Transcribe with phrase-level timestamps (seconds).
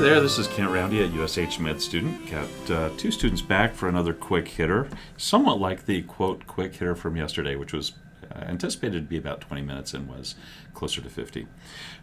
[0.00, 2.30] Hi there, this is Kent Roundy at USH Med Student.
[2.30, 4.88] Got uh, two students back for another quick hitter,
[5.18, 7.92] somewhat like the quote quick hitter from yesterday, which was
[8.34, 10.36] uh, anticipated to be about 20 minutes and was
[10.72, 11.46] closer to 50.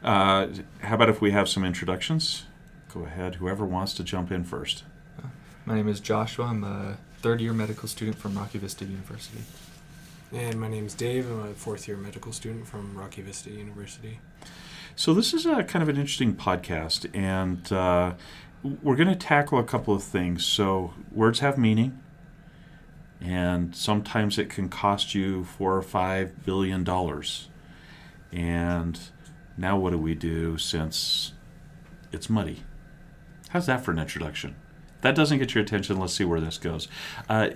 [0.03, 0.47] Uh,
[0.81, 2.45] how about if we have some introductions?
[2.93, 4.83] Go ahead, whoever wants to jump in first.
[5.65, 6.45] My name is Joshua.
[6.45, 9.41] I'm a third year medical student from Rocky Vista University.
[10.31, 11.27] And my name is Dave.
[11.31, 14.19] I'm a fourth year medical student from Rocky Vista University.
[14.99, 18.15] So, this is a kind of an interesting podcast, and uh,
[18.81, 20.43] we're going to tackle a couple of things.
[20.43, 22.01] So, words have meaning,
[23.21, 27.49] and sometimes it can cost you four or five billion dollars.
[28.31, 28.99] And
[29.55, 31.33] now, what do we do since
[32.11, 32.63] it's muddy?
[33.49, 34.55] How's that for an introduction?
[35.01, 35.99] That doesn't get your attention.
[35.99, 36.87] Let's see where this goes.
[37.29, 37.49] Uh,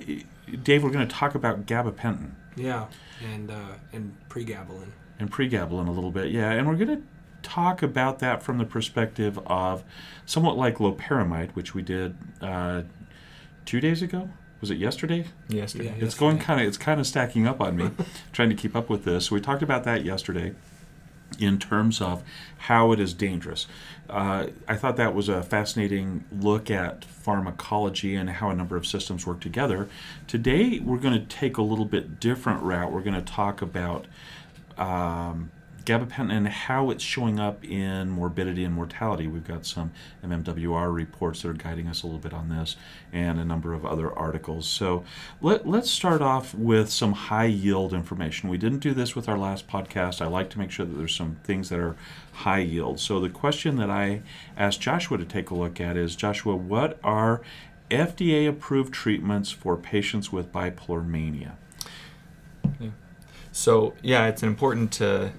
[0.61, 2.33] Dave, we're going to talk about gabapentin.
[2.55, 2.85] Yeah,
[3.33, 4.91] and uh, and pregabalin.
[5.17, 6.51] And pregabalin a little bit, yeah.
[6.51, 7.03] And we're going to
[7.41, 9.83] talk about that from the perspective of
[10.25, 12.83] somewhat like loperamide, which we did uh,
[13.65, 14.29] two days ago.
[14.59, 15.25] Was it yesterday?
[15.49, 15.95] Yesterday.
[15.97, 16.05] Yeah.
[16.05, 17.89] It's going kind of it's kind of stacking up on me,
[18.31, 19.25] trying to keep up with this.
[19.27, 20.53] So we talked about that yesterday,
[21.39, 22.23] in terms of
[22.57, 23.67] how it is dangerous.
[24.09, 28.85] Uh, I thought that was a fascinating look at pharmacology and how a number of
[28.85, 29.87] systems work together.
[30.27, 32.91] Today we're going to take a little bit different route.
[32.91, 34.05] We're going to talk about.
[34.77, 35.51] Um,
[35.85, 39.27] gabapentin and how it's showing up in morbidity and mortality.
[39.27, 39.91] We've got some
[40.23, 42.75] MMWR reports that are guiding us a little bit on this
[43.11, 44.67] and a number of other articles.
[44.67, 45.03] So
[45.41, 48.49] let, let's start off with some high yield information.
[48.49, 50.21] We didn't do this with our last podcast.
[50.21, 51.95] I like to make sure that there's some things that are
[52.33, 52.99] high yield.
[52.99, 54.21] So the question that I
[54.57, 57.41] asked Joshua to take a look at is Joshua, what are
[57.89, 61.57] FDA approved treatments for patients with bipolar mania?
[63.51, 65.33] So, yeah, it's important to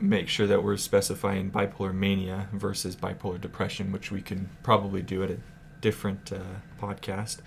[0.00, 5.22] make sure that we're specifying bipolar mania versus bipolar depression, which we can probably do
[5.22, 5.38] at a
[5.80, 6.38] different uh,
[6.80, 7.38] podcast.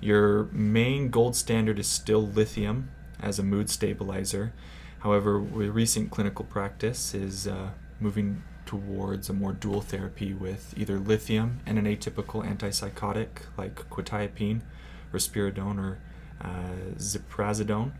[0.00, 4.52] Your main gold standard is still lithium as a mood stabilizer.
[5.00, 7.70] However, with recent clinical practice is uh,
[8.00, 14.62] moving towards a more dual therapy with either lithium and an atypical antipsychotic like quetiapine,
[15.12, 15.98] risperidone, or
[16.40, 17.92] uh, ziprasidone,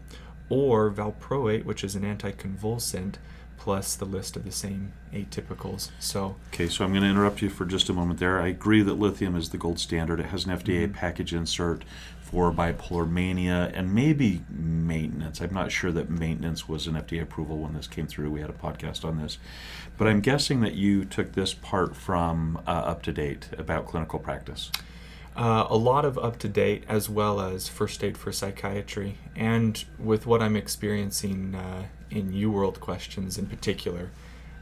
[0.48, 3.16] or valproate, which is an anticonvulsant
[3.64, 5.88] plus the list of the same atypicals.
[5.98, 8.38] So, Okay, so I'm going to interrupt you for just a moment there.
[8.38, 10.20] I agree that lithium is the gold standard.
[10.20, 10.92] It has an FDA Mhm.
[10.92, 11.82] package insert
[12.20, 15.40] for bipolar mania and maybe maintenance.
[15.40, 18.30] I'm not sure that maintenance was an FDA approval when this came through.
[18.32, 19.38] We had a podcast on this.
[19.96, 24.18] But I'm guessing that you took this part from uh, Up to Date about clinical
[24.18, 24.70] practice.
[25.36, 29.18] Uh, a lot of up to date as well as first aid for psychiatry.
[29.34, 34.10] And with what I'm experiencing uh, in UWorld questions in particular,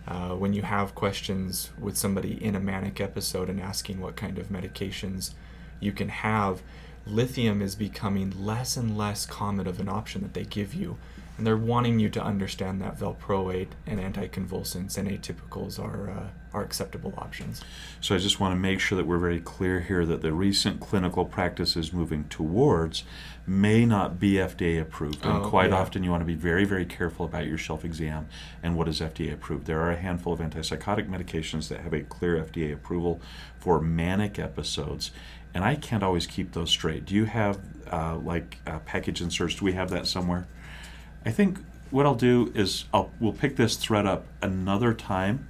[0.09, 4.38] uh, when you have questions with somebody in a manic episode and asking what kind
[4.38, 5.32] of medications
[5.78, 6.62] you can have,
[7.06, 10.97] lithium is becoming less and less common of an option that they give you.
[11.37, 16.62] And they're wanting you to understand that valproate and anticonvulsants and atypicals are, uh, are
[16.62, 17.62] acceptable options.
[18.00, 20.80] So I just want to make sure that we're very clear here that the recent
[20.80, 23.04] clinical practices moving towards
[23.46, 25.24] may not be FDA approved.
[25.24, 25.76] And Oh, quite yeah.
[25.76, 28.28] often you want to be very, very careful about your shelf exam
[28.62, 29.66] and what is FDA approved.
[29.66, 33.20] There are a handful of antipsychotic medications that have a clear FDA approval
[33.58, 35.10] for manic episodes.
[35.54, 37.04] And I can't always keep those straight.
[37.04, 37.58] Do you have
[37.90, 39.56] uh, like uh, package inserts?
[39.56, 40.46] Do we have that somewhere?
[41.26, 41.58] I think
[41.90, 45.48] what I'll do is I'll we'll pick this thread up another time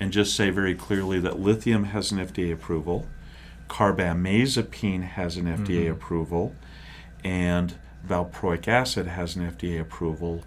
[0.00, 3.06] and just say very clearly that lithium has an FDA approval,
[3.68, 5.92] carbamazepine has an FDA Mhm.
[5.92, 6.54] approval,
[7.24, 7.74] and
[8.06, 10.44] valproic acid has an FDA approval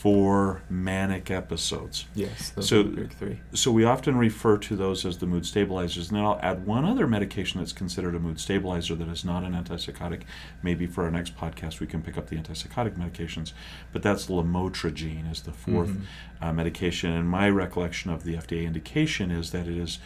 [0.00, 2.06] for manic episodes.
[2.14, 3.40] Yes, those So- big three.
[3.52, 6.08] So we often refer to those as the mood stabilizers.
[6.08, 9.44] And then I'll add one other medication that's considered a mood stabilizer that is not
[9.44, 10.22] an antipsychotic.
[10.62, 13.52] Maybe for our next podcast we can pick up the antipsychotic medications,
[13.92, 16.00] but that's lamotrigine is the 4th Mhm.
[16.40, 17.12] uh, medication.
[17.12, 19.98] And my recollection of the FDA indication is that it is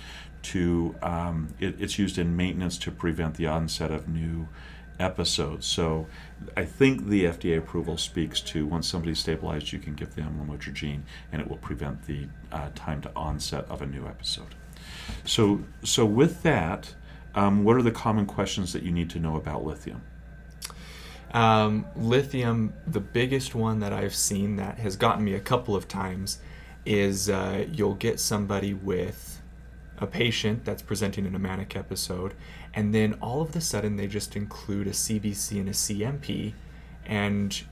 [0.43, 4.49] to um, it, it's used in maintenance to prevent the onset of new
[4.99, 5.67] episodes.
[5.67, 6.06] So
[6.56, 11.02] I think the FDA approval speaks to once somebody's stabilized, you can give them lamotrigine,
[11.32, 14.55] and it will prevent the uh, time to onset of a new episode.
[15.25, 16.94] So so with that,
[17.35, 20.02] um, what are the common questions that you need to know about lithium?
[21.32, 25.88] Um, lithium, the biggest one that I've seen that has gotten me a couple of
[25.88, 26.38] times
[26.87, 29.43] is uh, you'll get somebody with
[29.99, 32.35] a patient that's presenting in a manic episode,
[32.75, 36.55] and then all of a sudden they just include a CBC and a CMP.
[37.06, 37.62] And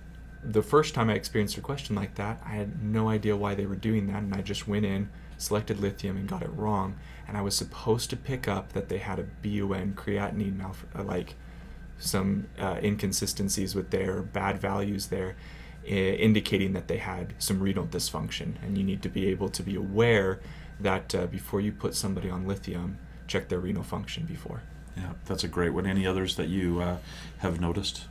[0.45, 3.67] the first time I experienced a question like that, I had no idea why they
[3.67, 5.09] were doing that, and I just went in,
[5.39, 6.97] selected lithium and got it wrong,
[7.27, 11.03] and I was supposed to pick up that they had a BUN creatinine malf- uh,
[11.05, 11.35] like
[11.99, 15.37] some uh, inconsistencies with their bad values there,
[15.85, 18.55] i- indicating that they had some renal dysfunction.
[18.63, 20.41] And you need to be able to be aware
[20.81, 24.63] that uh, before you put somebody on lithium, check their renal function before.
[24.97, 25.87] Yeah, that's a great one.
[25.87, 26.97] Any others that you uh,
[27.39, 28.05] have noticed?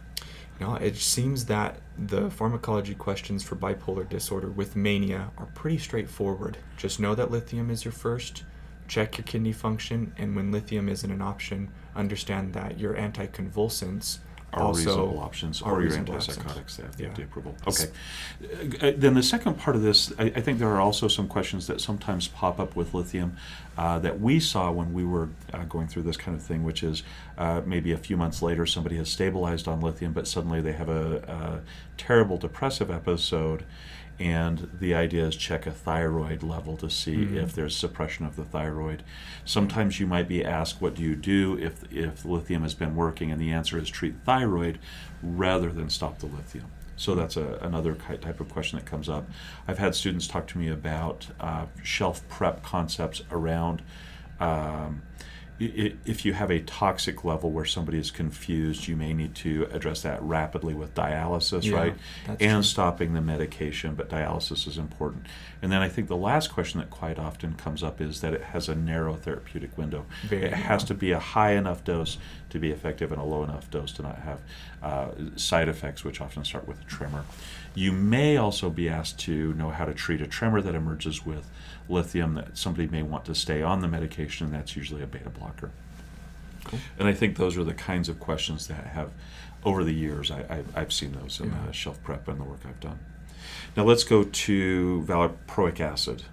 [0.60, 6.58] No, it seems that the pharmacology questions for bipolar disorder with mania are pretty straightforward.
[6.78, 8.44] Just know that lithium is your first,
[8.88, 14.20] check your kidney function, and when lithium isn't an option, understand that your anticonvulsants
[14.54, 17.10] Are also reasonable options, are or your antipsychotics that have the Yeah.
[17.10, 17.56] FDA approval.
[17.66, 17.86] Okay.
[18.82, 21.68] Uh, then the second part of this, I, I think there are also some questions
[21.68, 23.38] that sometimes pop up with lithium
[23.78, 26.84] uh, that we saw when we were uh, going through this kind of thing, which
[26.84, 27.04] is
[27.38, 30.90] uh, maybe a few months later somebody has stabilized on lithium, but suddenly they have
[30.90, 31.62] a, a
[31.98, 33.64] terrible depressive episode.
[34.20, 37.36] And the idea is check a thyroid level to see Mhm.
[37.44, 39.02] if there's suppression of the thyroid.
[39.46, 43.32] Sometimes you might be asked, what do you do if, if lithium has been working?
[43.32, 44.78] And the answer is treat thyroid
[45.24, 46.66] rather than stop the lithium.
[46.98, 49.28] So that's a, another type of question that comes up.
[49.68, 53.82] I've had students talk to me about uh, shelf prep concepts around
[54.40, 55.02] um,
[55.62, 60.02] if you have a toxic level where somebody is confused, you may need to address
[60.02, 61.96] that rapidly with dialysis, Yeah, right?
[62.28, 62.64] And true.
[62.64, 65.28] stopping the medication, but dialysis is important.
[65.62, 68.42] And then I think the last question that quite often comes up is that it
[68.42, 70.06] has a narrow therapeutic window.
[70.24, 72.18] Very it has to be a high enough dose
[72.50, 74.40] to be effective and a low enough dose to not have
[74.82, 77.24] uh, side effects, which often start with a tremor.
[77.76, 81.48] You may also be asked to know how to treat a tremor that emerges with
[81.92, 85.30] lithium that somebody may want to stay on the medication, and that's usually a beta
[85.30, 85.72] blocker.
[86.64, 86.80] Cool.
[87.00, 89.10] And I think those are the kinds of questions that have,
[89.64, 90.40] over the years, I,
[90.76, 91.66] I, I've seen those in Yeah.
[91.68, 93.00] the shelf prep and the work I've done.
[93.76, 96.24] Now let's go to valproic acid.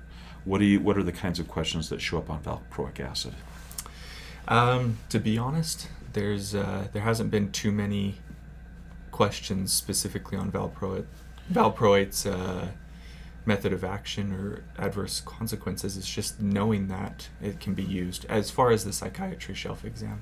[0.44, 0.80] What do you?
[0.80, 3.34] What are the kinds of questions that show up on valproic acid?
[4.46, 8.16] Um, to be honest, there's uh, there hasn't been too many
[9.10, 11.06] questions specifically on valproate,
[11.52, 12.68] valproate's uh,
[13.48, 15.96] method of action or adverse consequences.
[15.96, 20.20] It's just knowing that it can be used as far as the psychiatry shelf exam.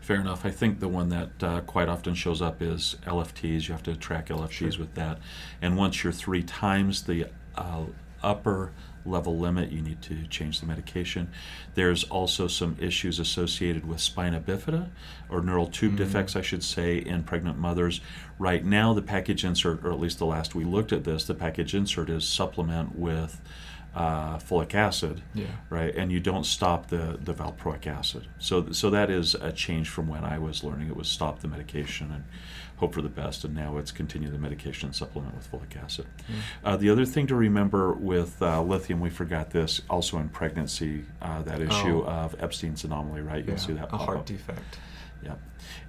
[0.00, 0.44] Fair enough.
[0.44, 3.68] I think the one that uh, quite often shows up is LFTs.
[3.68, 4.80] You have to track LFTs Sure.
[4.80, 5.18] with that.
[5.62, 7.84] And once you're three times the uh,
[8.22, 8.72] upper
[9.06, 11.28] level limit, you need to change the medication.
[11.74, 14.88] There's also some issues associated with spina bifida,
[15.28, 15.98] or neural tube Mhm.
[15.98, 18.00] defects, I should say, in pregnant mothers.
[18.38, 21.34] Right now, the package insert, or at least the last we looked at this, the
[21.34, 23.40] package insert is supplement with
[23.94, 25.46] uh, folic acid Yeah.
[25.70, 25.94] right?
[25.96, 28.26] And you don't stop the, the valproic acid.
[28.38, 30.88] So, so that is a change from when I was learning.
[30.88, 32.24] It was stop the medication and
[32.76, 36.06] hope for the best, and now it's continue the medication and supplement with folic acid.
[36.28, 36.34] Mm.
[36.64, 41.04] Uh, the other thing to remember with uh, lithium, we forgot this also in pregnancy,
[41.22, 42.08] uh, that issue Oh.
[42.08, 43.44] of Ebstein's anomaly, right?
[43.44, 44.26] You'll Yeah, see that a heart up.
[44.26, 44.78] defect.
[45.22, 45.38] Yep.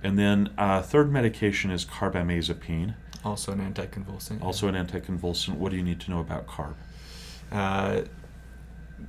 [0.04, 2.94] And then uh, third medication is carbamazepine,
[3.26, 4.42] Also an anticonvulsant.
[4.42, 5.56] also an anticonvulsant.
[5.56, 6.76] What do you need to know about carb?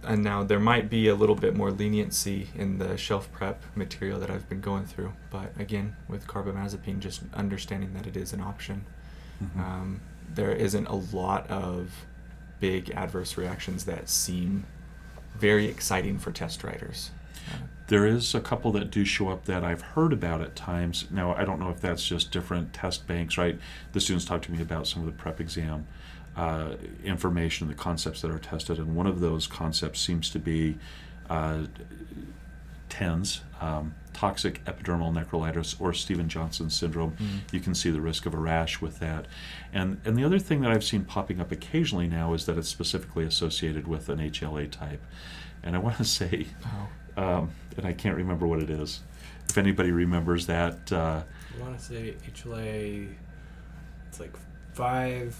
[0.05, 4.21] And now there might be a little bit more leniency in the shelf prep material
[4.21, 8.41] that I've been going through, but again, with carbamazepine, just understanding that it is an
[8.41, 8.85] option.
[9.43, 9.59] Mhm.
[9.61, 10.01] Um,
[10.35, 12.07] there isn't a lot of
[12.61, 14.65] big adverse reactions that seem
[15.39, 17.11] very exciting for test writers.
[17.51, 21.07] Uh, There is a couple that do show up that I've heard about at times.
[21.11, 23.59] Now, I don't know if that's just different test banks, right?
[23.93, 25.87] The students talk to me about some of the prep exam
[26.39, 30.79] uh, information, the concepts that are tested, and one of those concepts seems to be
[31.29, 31.65] uh,
[32.89, 37.17] TENS, um, toxic epidermal necrolysis, or Steven Johnson syndrome.
[37.21, 37.53] Mm.
[37.53, 39.27] You can see the risk of a rash with that.
[39.73, 42.69] And, and the other thing that I've seen popping up occasionally now is that it's
[42.69, 45.03] specifically associated with an HLA type.
[45.65, 49.01] And I want to say, oh, um, and I can't remember what it is.
[49.49, 51.23] If anybody remembers that, uh,
[51.57, 53.13] I want to say HLA.
[54.07, 54.37] It's like
[54.73, 55.37] five,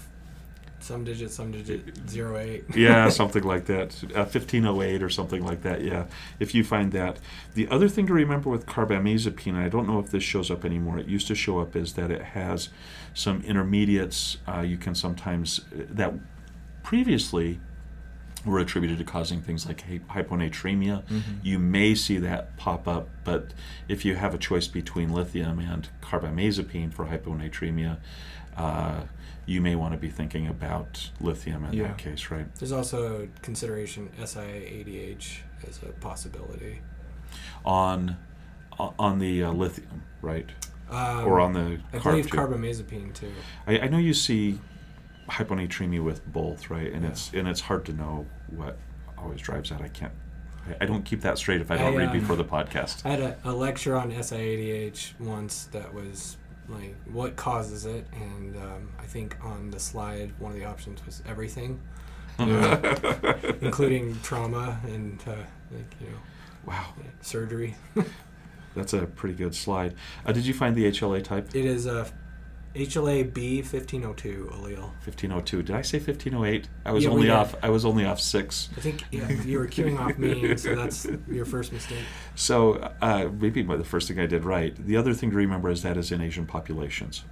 [0.79, 2.63] some digit, some digit, zero eight.
[2.75, 5.83] yeah, something like that, uh, 1508 or something like that.
[5.83, 6.05] Yeah,
[6.39, 7.17] if you find that.
[7.53, 10.97] The other thing to remember with carbamazepine, I don't know if this shows up anymore.
[10.99, 12.69] It used to show up is that it has
[13.13, 14.37] some intermediates.
[14.47, 16.13] Uh, you can sometimes that
[16.83, 17.59] previously
[18.45, 21.03] were attributed to causing things like hy- hyponatremia.
[21.05, 21.21] Mhm.
[21.43, 23.51] You may see that pop up, but
[23.89, 27.97] if you have a choice between lithium and carbamazepine for hyponatremia,
[28.55, 29.01] uh,
[29.49, 31.87] you may want to be thinking about lithium in Yeah.
[31.87, 32.53] that case, right?
[32.55, 36.81] There's also consideration SIADH as a possibility.
[37.65, 38.15] On
[38.97, 40.47] on the uh, lithium, right,
[40.89, 42.37] Um, or on the I believe too.
[42.37, 43.33] carbamazepine too.
[43.67, 44.57] I, I know you see
[45.29, 46.91] hyponatremia with both, right?
[46.93, 47.09] And Yeah.
[47.09, 48.77] it's and it's hard to know what
[49.17, 49.81] always drives that.
[49.81, 50.13] I can't.
[50.69, 53.05] I, I don't keep that straight if I don't I, read um, before the podcast.
[53.05, 56.37] I had a, a lecture on SIADH once that was
[56.69, 61.05] like what causes it, and um, I think on the slide one of the options
[61.05, 61.79] was everything,
[63.61, 65.35] including trauma and uh,
[65.71, 66.19] like you know
[66.65, 67.75] wow, surgery.
[68.75, 69.95] that's a pretty good slide.
[70.25, 71.55] Uh, did you find the HLA type?
[71.55, 72.11] It is a
[72.75, 74.79] HLA B fifteen oh two allele.
[75.03, 75.63] 1502.
[75.63, 76.67] Did I say 1508?
[76.85, 77.55] I was Yeah, only off.
[77.63, 78.69] I was only off six.
[78.77, 82.03] I think yeah, you were queuing off me, so that's your first mistake.
[82.35, 84.75] So uh, maybe the first thing I did right.
[84.75, 87.23] The other thing to remember is that is in Asian populations,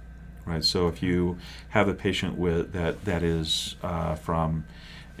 [0.44, 0.64] right?
[0.64, 1.38] So if you
[1.70, 4.64] have a patient with that that is uh, from,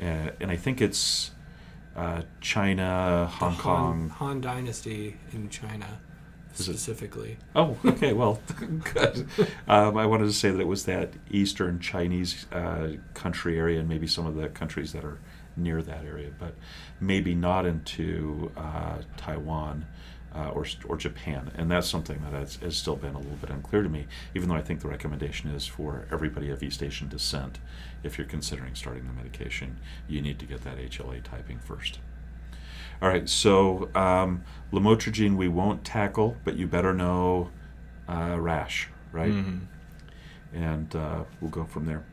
[0.00, 1.30] uh, and I think it's
[1.96, 4.08] uh, China, Hong the Kong.
[4.10, 6.00] Han Dynasty in China,
[6.58, 7.38] Is it- specifically.
[7.54, 8.12] Oh, okay.
[8.12, 8.40] Well,
[8.94, 9.26] good.
[9.66, 13.88] Um, I wanted to say that it was that Eastern Chinese uh, country area, and
[13.88, 15.18] maybe some of the countries that are
[15.56, 16.54] near that area, but
[17.00, 19.86] maybe not into uh, Taiwan
[20.34, 21.50] uh, or or Japan.
[21.56, 24.06] And that's something that has, has still been a little bit unclear to me.
[24.34, 27.58] Even though I think the recommendation is for everybody of East Asian descent,
[28.04, 31.98] if you're considering starting the medication, you need to get that HLA typing first.
[33.00, 37.50] All right, so um, lamotrigine we won't tackle, but you better know
[38.08, 39.32] uh, rash, right?
[39.32, 39.60] Mhm.
[40.52, 42.04] And uh, we'll go from there.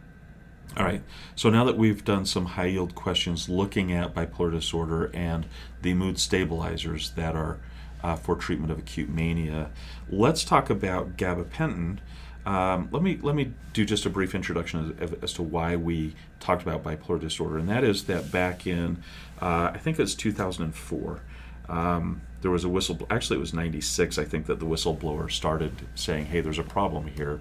[0.78, 1.02] All right,
[1.36, 5.46] so now that we've done some high yield questions looking at bipolar disorder and
[5.82, 7.60] the mood stabilizers that are
[8.04, 9.70] uh, for treatment of acute mania,
[10.10, 12.00] let's talk about gabapentin.
[12.46, 16.14] Um, let me let me do just a brief introduction as, as to why we
[16.40, 19.02] talked about bipolar disorder, and that is that back in
[19.42, 21.22] uh, I think it was 2004,
[21.68, 23.00] um, there was a whistle.
[23.10, 24.18] Actually, it was 96.
[24.18, 27.40] I think that the whistleblower started saying, "Hey, there's a problem here,"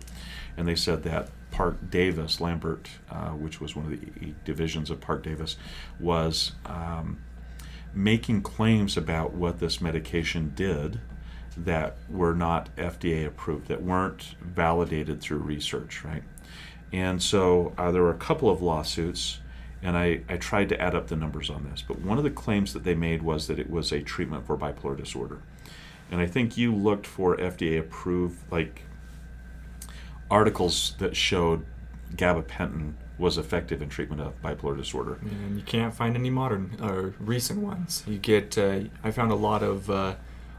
[0.56, 5.56] and they said that Parke-Davis, Lambert, uh, which was one of the divisions of Parke-Davis,
[6.00, 7.18] was um,
[7.92, 11.00] making claims about what this medication did
[11.56, 16.24] that were not FDA approved, that weren't validated through research, right?
[16.92, 19.38] And so uh, there were a couple of lawsuits,
[19.84, 21.82] and I, I tried to add up the numbers on this.
[21.86, 24.56] But one of the claims that they made was that it was a treatment for
[24.56, 25.42] bipolar disorder.
[26.10, 28.82] And I think you looked for FDA approved, like
[30.30, 31.66] articles that showed
[32.16, 35.18] gabapentin was effective in treatment of bipolar disorder.
[35.20, 38.04] And you can't find any modern or recent ones.
[38.06, 40.14] You get, uh, I found a lot of uh,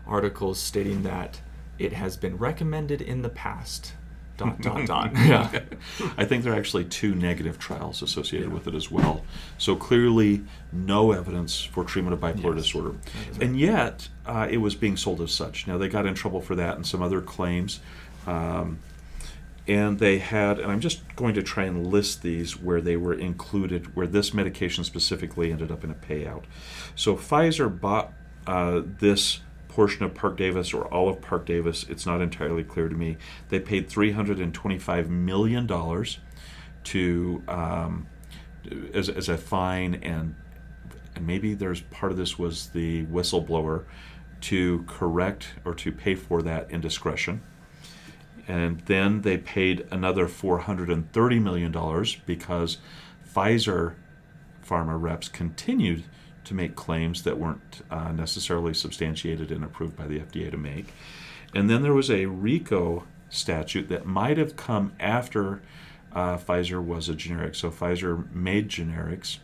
[0.05, 1.41] articles stating that
[1.79, 3.93] it has been recommended in the past.
[4.37, 5.11] Dot dot dot.
[5.13, 5.61] Yeah.
[6.17, 9.23] I think there are actually two negative trials associated with it as well.
[9.57, 12.65] So clearly, no evidence for treatment of bipolar Yes.
[12.65, 12.95] disorder.
[13.39, 15.67] And yet, uh, it was being sold as such.
[15.67, 17.79] Now, they got in trouble for that and some other claims.
[18.27, 18.79] Um,
[19.67, 23.13] and they had, and I'm just going to try and list these where they were
[23.15, 26.43] included, where this medication specifically ended up in a payout.
[26.95, 28.13] So Pfizer bought
[28.45, 29.39] uh, this
[29.75, 31.85] portion of Parke-Davis or all of Parke-Davis.
[31.89, 33.17] It's not entirely clear to me.
[33.49, 35.67] They paid $325 million
[36.85, 38.07] to um,
[38.93, 40.35] as, as a fine and
[41.15, 43.85] and maybe there's part of this was the whistleblower
[44.41, 47.41] to correct or to pay for that indiscretion.
[48.49, 51.71] And then they paid another $430 million
[52.25, 52.79] because
[53.33, 53.95] Pfizer
[54.67, 56.03] pharma reps continued
[56.45, 60.93] to make claims that weren't uh, necessarily substantiated and approved by the FDA to make.
[61.53, 65.61] And then there was a RICO statute that might have come after
[66.13, 67.55] uh, Pfizer was a generic.
[67.55, 69.37] So Pfizer made generics.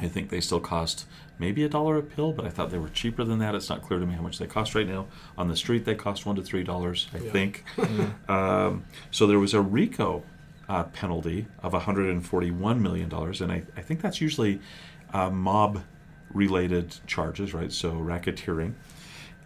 [0.00, 1.06] I think they still cost
[1.38, 3.54] maybe a dollar a pill, but I thought they were cheaper than that.
[3.54, 5.06] It's not clear to me how much they cost right now.
[5.38, 7.30] On the street, they cost one to three dollars, I Yeah.
[7.30, 7.64] think.
[7.78, 8.10] Yeah.
[8.28, 10.24] Um, so there was a RICO
[10.68, 14.60] uh, penalty of 141 million dollars, and I, I think that's usually
[15.12, 15.30] uh,
[16.34, 17.72] mob-related charges, right?
[17.72, 18.74] So racketeering.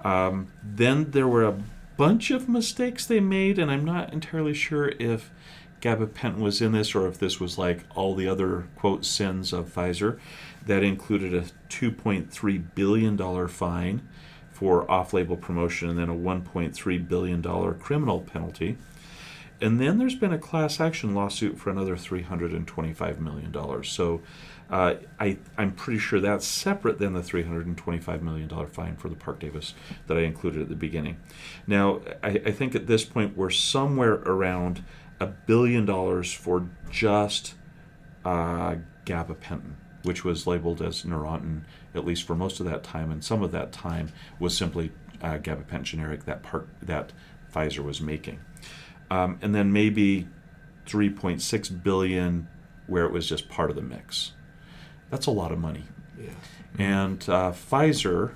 [0.04, 1.58] Um, then there were a
[1.96, 5.30] bunch of mistakes they made, and I'm not entirely sure if
[5.80, 9.72] gabapentin was in this or if this was like all the other quote sins of
[9.72, 10.18] Pfizer.
[10.66, 14.06] That included a 2.3 billion dollar fine
[14.52, 18.76] for off-label promotion, and then a 1.3 billion dollar criminal penalty.
[19.60, 23.84] And then there's been a class action lawsuit for another $325 million.
[23.84, 24.20] So
[24.70, 29.74] uh, I, I'm pretty sure that's separate than the $325 million fine for the Parke-Davis
[30.06, 31.16] that I included at the beginning.
[31.66, 34.84] Now, I, I think at this point we're somewhere around
[35.18, 37.54] a billion dollars for just
[38.24, 39.72] uh, gabapentin,
[40.04, 41.62] which was labeled as Neurontin,
[41.94, 45.38] at least for most of that time, and some of that time was simply uh,
[45.38, 46.44] gabapentin generic that
[46.82, 47.12] that
[47.52, 48.38] Pfizer was making
[49.10, 50.28] um, and then maybe
[50.86, 52.48] 3.6 billion
[52.86, 54.32] where it was just part of the mix.
[55.10, 55.84] That's a lot of money.
[56.18, 56.30] Yeah.
[56.78, 58.32] And uh, Pfizer,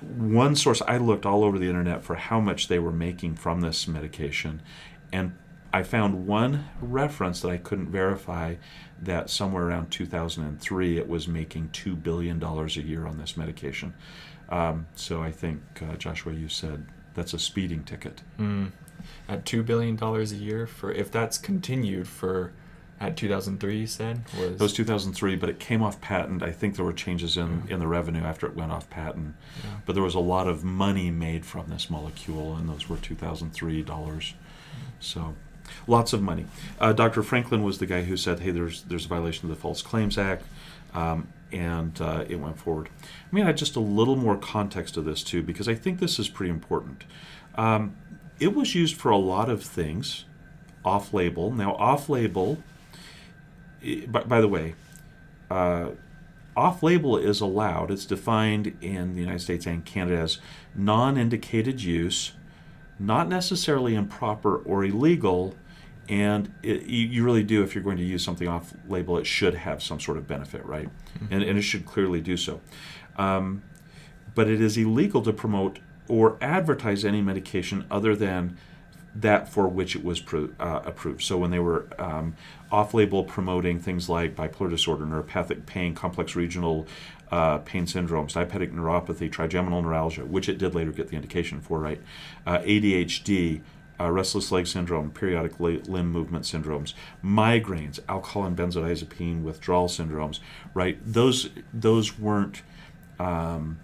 [0.00, 3.60] one source, I looked all over the internet for how much they were making from
[3.60, 4.62] this medication,
[5.12, 5.36] and
[5.72, 8.56] I found one reference that I couldn't verify
[9.02, 13.94] that somewhere around 2003 it was making $2 billion a year on this medication.
[14.48, 18.22] Um, so I think, uh, Joshua, you said that's a speeding ticket.
[18.38, 18.72] Mm.
[19.28, 22.52] At two billion dollars a year for if that's continued for
[23.00, 26.42] at 2003 you said was That was 2003, but it came off patent.
[26.42, 27.70] I think there were changes in, Mhm.
[27.70, 29.34] in the revenue after it went off patent.
[29.62, 29.70] yeah.
[29.86, 33.82] But there was a lot of money made from this molecule, and those were 2003
[33.82, 34.34] dollars.
[34.98, 35.34] So,
[35.86, 36.46] lots of money.
[36.80, 37.22] Uh, Dr.
[37.22, 40.18] Franklin was the guy who said, "Hey, there's there's a violation of the False Claims
[40.18, 40.44] Act,"
[40.94, 42.88] um, and uh, it went forward.
[43.02, 46.18] I mean, add just a little more context to this too, because I think this
[46.18, 47.04] is pretty important.
[47.54, 47.94] Um,
[48.40, 50.24] it was used for a lot of things,
[50.84, 51.52] off-label.
[51.52, 52.62] Now, off-label.
[54.08, 54.74] By, by the way,
[55.50, 55.90] uh,
[56.56, 57.90] off-label is allowed.
[57.90, 60.38] It's defined in the United States and Canada as
[60.74, 62.32] non-indicated use,
[62.98, 65.54] not necessarily improper or illegal,
[66.08, 67.62] and it, you, really do.
[67.62, 70.88] If you're going to use something off-label, it should have some sort of benefit, right?
[71.30, 72.60] And, and it should clearly do so.
[73.16, 73.62] Um,
[74.34, 78.56] but it is illegal to promote or advertise any medication other than
[79.14, 81.22] that for which it was pro- uh, approved.
[81.22, 82.34] So when they were um,
[82.70, 86.86] off-label promoting things like bipolar disorder, neuropathic pain, complex regional
[87.30, 91.78] uh, pain syndromes, diabetic neuropathy, trigeminal neuralgia, which it did later get the indication for,
[91.78, 92.00] right?
[92.46, 93.62] Uh, ADHD,
[94.00, 100.38] uh, restless leg syndrome, periodic li- limb movement syndromes, migraines, alcohol and benzodiazepine withdrawal syndromes,
[100.74, 100.98] right?
[101.04, 102.62] Those those weren't
[103.18, 103.80] um,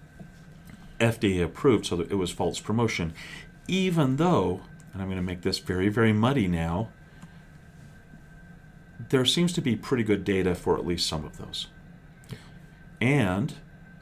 [1.01, 3.13] FDA approved, so it was false promotion.
[3.67, 6.91] Even though, and I'm going to make this very, very muddy now,
[9.09, 11.69] there seems to be pretty good data for at least some of those.
[13.00, 13.54] And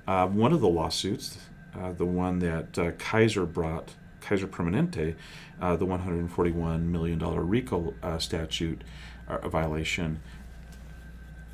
[0.07, 1.39] uh, one of the lawsuits,
[1.79, 5.17] uh, the one that uh, Kaiser brought, Kaiser Permanente,
[5.61, 8.83] uh, the $141 million RICO uh, statute
[9.29, 10.21] uh, violation,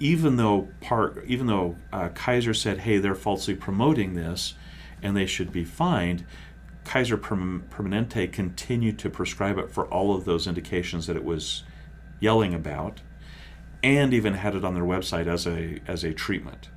[0.01, 1.77] even though part, even though
[2.14, 4.55] Kaiser said, "Hey, they're falsely promoting this,
[5.02, 6.24] and they should be fined,"
[6.84, 11.64] Kaiser Permanente continued to prescribe it for all of those indications that it was
[12.20, 13.00] yelling about,
[13.82, 16.68] and even had it on their website as a as a treatment.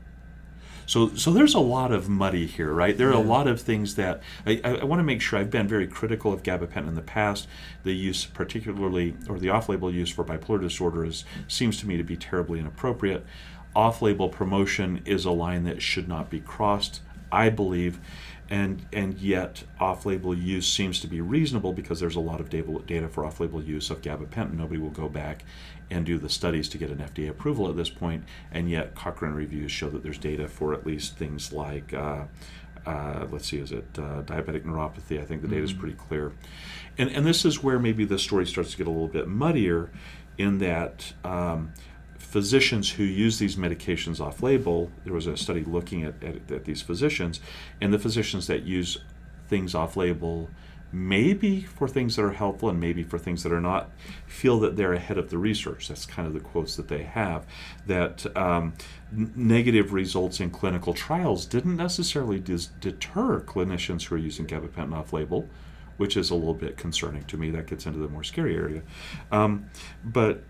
[0.86, 2.98] So, so there's a lot of muddy here, right?
[2.98, 5.40] There are a lot of things that I, I, I want to make sure.
[5.40, 7.48] I've been very critical of gabapentin in the past.
[7.84, 12.04] The use, particularly, or the off-label use for bipolar disorder, is seems to me to
[12.04, 13.26] be terribly inappropriate.
[13.74, 17.00] Off-label promotion is a line that should not be crossed,
[17.32, 18.00] I believe,
[18.50, 23.08] and and yet off-label use seems to be reasonable because there's a lot of data
[23.08, 24.54] for off-label use of gabapentin.
[24.54, 25.44] Nobody will go back
[25.90, 29.34] and do the studies to get an FDA approval at this point, and yet Cochrane
[29.34, 32.24] reviews show that there's data for at least things like, uh,
[32.86, 35.22] uh, let's see, is it uh, diabetic neuropathy?
[35.22, 35.80] I think the data is Mhm.
[35.80, 36.32] pretty clear,
[36.98, 39.90] and and this is where maybe the story starts to get a little bit muddier,
[40.38, 41.14] in that.
[41.24, 41.74] Um,
[42.32, 46.64] physicians who use these medications off label, there was a study looking at, at, at
[46.64, 47.42] these physicians,
[47.82, 49.00] and the physicians that use
[49.50, 50.50] things off label,
[50.94, 53.90] maybe for things that are helpful and maybe for things that are not,
[54.28, 55.90] feel that they're ahead of the research.
[55.90, 57.46] That's kind of the quotes that they have.
[57.86, 58.76] That um,
[59.12, 64.96] n- negative results in clinical trials didn't necessarily dis- deter clinicians who are using gabapentin
[64.96, 65.50] off label.
[65.98, 67.52] Which is a little bit concerning to me.
[67.52, 68.82] That gets into the more scary area.
[69.32, 69.70] Um,
[70.04, 70.42] but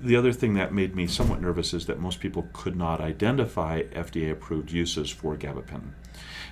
[0.00, 3.82] the other thing that made me somewhat nervous is that most people could not identify
[3.82, 5.90] FDA approved uses for gabapentin.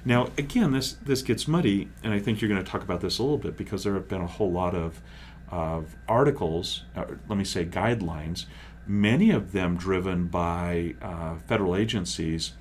[0.04, 3.18] Now, again, this, this gets muddy, and I think you're going to talk about this
[3.18, 5.00] a little bit because there have been a whole lot of,
[5.48, 8.46] of articles, let me say guidelines,
[8.87, 12.52] many of them driven by uh, federal agencies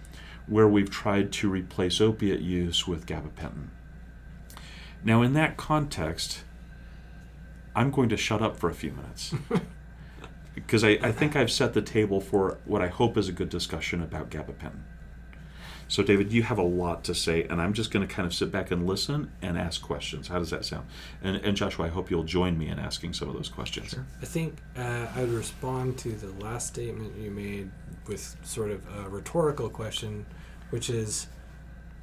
[0.46, 3.70] where we've tried to replace opiate use with gabapentin.
[5.04, 6.44] Now, in that context,
[7.76, 9.34] I'm going to shut up for a few minutes
[10.56, 13.50] because I, I think I've set the table for what I hope is a good
[13.50, 14.84] discussion about gabapentin.
[15.88, 18.34] So, David, you have a lot to say, and I'm just going to kind of
[18.34, 20.30] sit back and listen and ask questions.
[20.30, 20.88] How does that sound?
[21.22, 23.90] And, and Joshua, I hope you'll join me in asking some of those questions.
[23.90, 24.06] Sure.
[24.22, 27.70] I think uh, I would respond to the last statement you made
[28.08, 30.26] with sort of a rhetorical question,
[30.70, 31.28] which is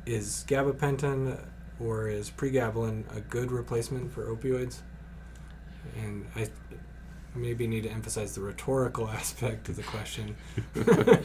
[0.05, 1.39] Is gabapentin
[1.81, 4.81] or is pregabalin a good replacement for opioids?
[5.97, 6.49] And I
[7.39, 10.37] maybe need to emphasize the rhetorical aspect of the question.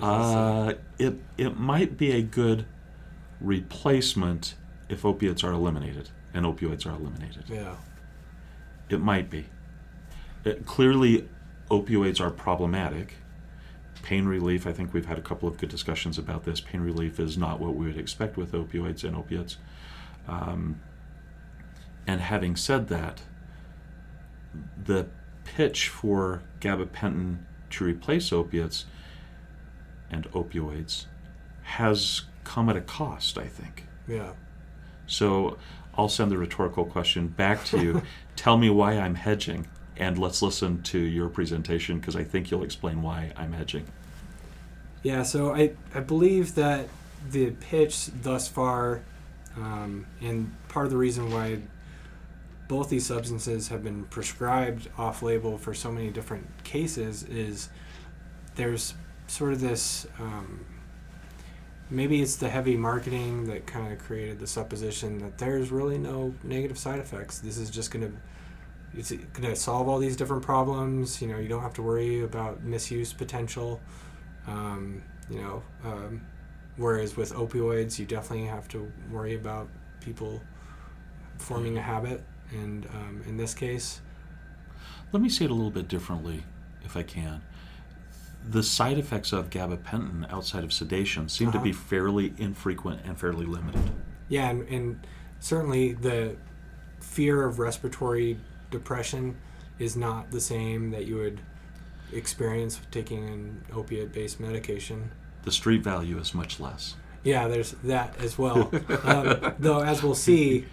[0.00, 2.64] Uh, it, it might be a good
[3.42, 4.54] replacement
[4.88, 7.44] if opiates are eliminated and opioids are eliminated.
[7.46, 7.74] yeah.
[8.88, 9.46] It might be.
[10.44, 11.28] It, clearly,
[11.70, 13.16] opioids are problematic,
[14.02, 14.66] pain relief.
[14.66, 16.60] I think we've had a couple of good discussions about this.
[16.60, 19.58] Pain relief is not what we would expect with opioids and opiates.
[20.26, 20.80] Um,
[22.06, 23.22] and having said that,
[24.82, 25.06] the
[25.44, 27.38] pitch for gabapentin
[27.70, 28.84] to replace opiates
[30.10, 31.06] and opioids
[31.62, 33.86] has come at a cost, I think.
[34.06, 34.32] Yeah.
[35.06, 35.58] So
[35.94, 38.02] I'll send the rhetorical question back to you.
[38.36, 42.64] Tell me why I'm hedging, and let's listen to your presentation because I think you'll
[42.64, 43.86] explain why I'm hedging.
[45.02, 46.88] Yeah, so I, I believe that
[47.30, 49.02] the pitch thus far,
[49.56, 51.58] um, and part of the reason why
[52.72, 57.68] both these substances have been prescribed off label for so many different cases is
[58.54, 58.94] there's
[59.26, 60.64] sort of this um,
[61.90, 66.34] maybe it's the heavy marketing that kind of created the supposition that there's really no
[66.42, 67.40] negative side effects.
[67.40, 71.20] This is just going to it's going to solve all these different problems.
[71.20, 73.82] You know, you don't have to worry about misuse potential.
[74.46, 76.22] Um, you know, um,
[76.78, 79.68] whereas with opioids, you definitely have to worry about
[80.00, 80.40] people
[81.36, 82.24] forming a habit.
[82.52, 84.00] And um, in this case,
[85.12, 86.44] Let me say it a little bit differently,
[86.84, 87.42] if I can.
[88.48, 91.64] The side effects of gabapentin outside of sedation seem to Uh-huh.
[91.64, 93.82] be fairly infrequent and fairly limited.
[94.28, 95.06] yeah, and, and
[95.40, 96.36] certainly the
[97.00, 98.38] fear of respiratory
[98.70, 99.36] depression
[99.78, 101.40] is not the same that you would
[102.12, 105.10] experience taking an opiate based medication.
[105.44, 106.94] The street value is much less.
[107.24, 108.70] Yeah, there's that as well.
[109.04, 110.64] um, though, as we'll see,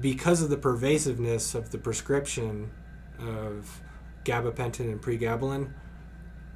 [0.00, 2.70] because of the pervasiveness of the prescription
[3.18, 3.80] of
[4.24, 5.70] gabapentin and pregabalin,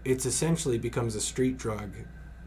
[0.04, 1.92] it's essentially becomes a street drug,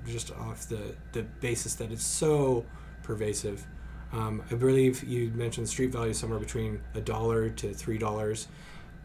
[0.05, 2.65] just off the the basis that it's so
[3.03, 3.65] pervasive.
[4.13, 8.47] Um, I believe you mentioned street value somewhere between a dollar to three dollars,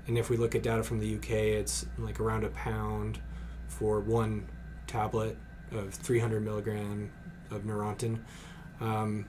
[0.06, 3.20] and if we look at data from the UK, it's like around a pound
[3.68, 4.46] for one
[4.86, 5.36] tablet
[5.72, 7.10] of 300 milligram
[7.50, 8.18] of Neurontin.
[8.80, 9.26] Um,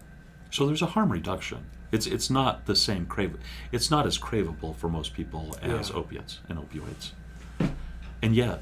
[0.51, 1.65] So there's a harm reduction.
[1.91, 3.38] It's it's not the same crave.
[3.71, 5.95] It's not as craveable for most people as Yeah.
[5.95, 7.12] opiates and opioids,
[8.21, 8.62] and yet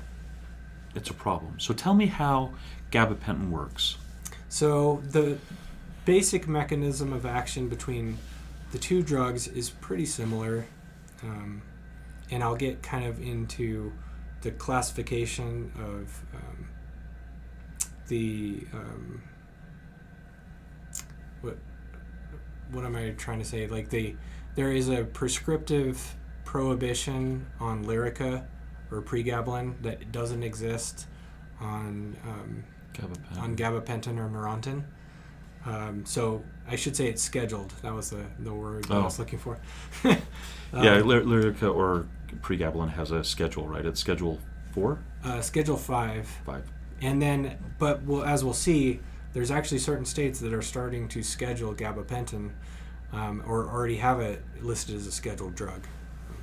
[0.94, 1.60] it's a problem.
[1.60, 2.52] So tell me how
[2.92, 3.98] gabapentin works.
[4.48, 5.38] so the
[6.06, 8.18] basic mechanism of action between
[8.72, 10.66] the two drugs is pretty similar,
[11.24, 11.62] um,
[12.32, 13.92] and I'll get kind of into
[14.42, 16.68] the classification of um,
[18.08, 19.22] the um,
[21.42, 21.58] what
[22.71, 23.67] what am I trying to say?
[23.67, 24.15] Like the
[24.56, 28.43] there is a prescriptive prohibition on Lyrica
[28.91, 31.08] or pregabalin that doesn't exist
[31.60, 33.39] on um, Gabapentin.
[33.41, 34.84] on gabapentin or Neurontin.
[35.65, 37.71] Um, so I should say it's scheduled.
[37.82, 39.04] That was the, the word that I Oh.
[39.04, 39.58] was looking for.
[40.06, 40.17] yeah,
[40.73, 42.06] Um, Ly- Lyrica or
[42.41, 43.86] pregabalin has a schedule, right?
[43.86, 44.39] It's schedule
[44.73, 46.69] four, uh, Schedule five, five.
[47.01, 48.99] and then, but we'll, as we'll see,
[49.36, 52.52] there's actually certain states that are starting to schedule gabapentin,
[53.12, 55.86] um, or already have it listed as a scheduled drug.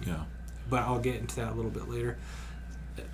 [0.06, 0.24] Yeah.
[0.68, 2.18] but I'll get into that a little bit later.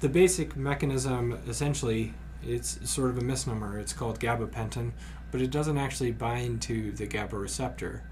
[0.01, 2.13] The basic mechanism, essentially,
[2.43, 3.79] it's sort of a misnomer.
[3.79, 4.91] It's called gabapentin,
[5.31, 8.03] but it doesn't actually bind to the GABA receptor.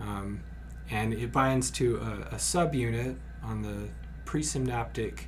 [0.00, 0.40] Um,
[0.90, 3.88] and it binds to a, a subunit on the
[4.26, 5.20] presynaptic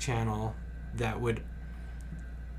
[0.00, 0.56] channel
[0.94, 1.42] that would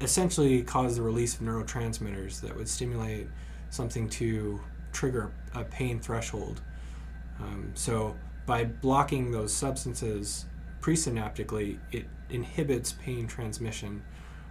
[0.01, 3.27] essentially cause the release of neurotransmitters that would stimulate
[3.69, 4.59] something to
[4.91, 6.61] trigger a pain threshold.
[7.39, 10.45] Um, so by blocking those substances
[10.81, 14.03] presynaptically, it inhibits pain transmission.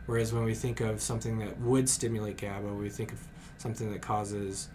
[0.06, 3.20] Whereas when we think of something that would stimulate GABA, we think of
[3.58, 4.68] something that causes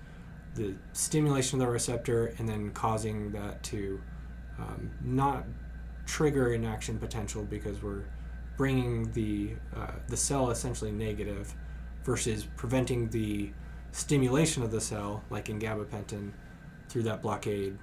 [0.56, 4.00] the stimulation of the receptor and then causing that to
[4.60, 5.46] um, not
[6.06, 8.04] trigger an action potential because we're
[8.58, 11.54] bringing the uh, the cell essentially negative
[12.04, 13.52] versus preventing the
[13.92, 16.32] stimulation of the cell, like in gabapentin,
[16.90, 17.78] through that blockade.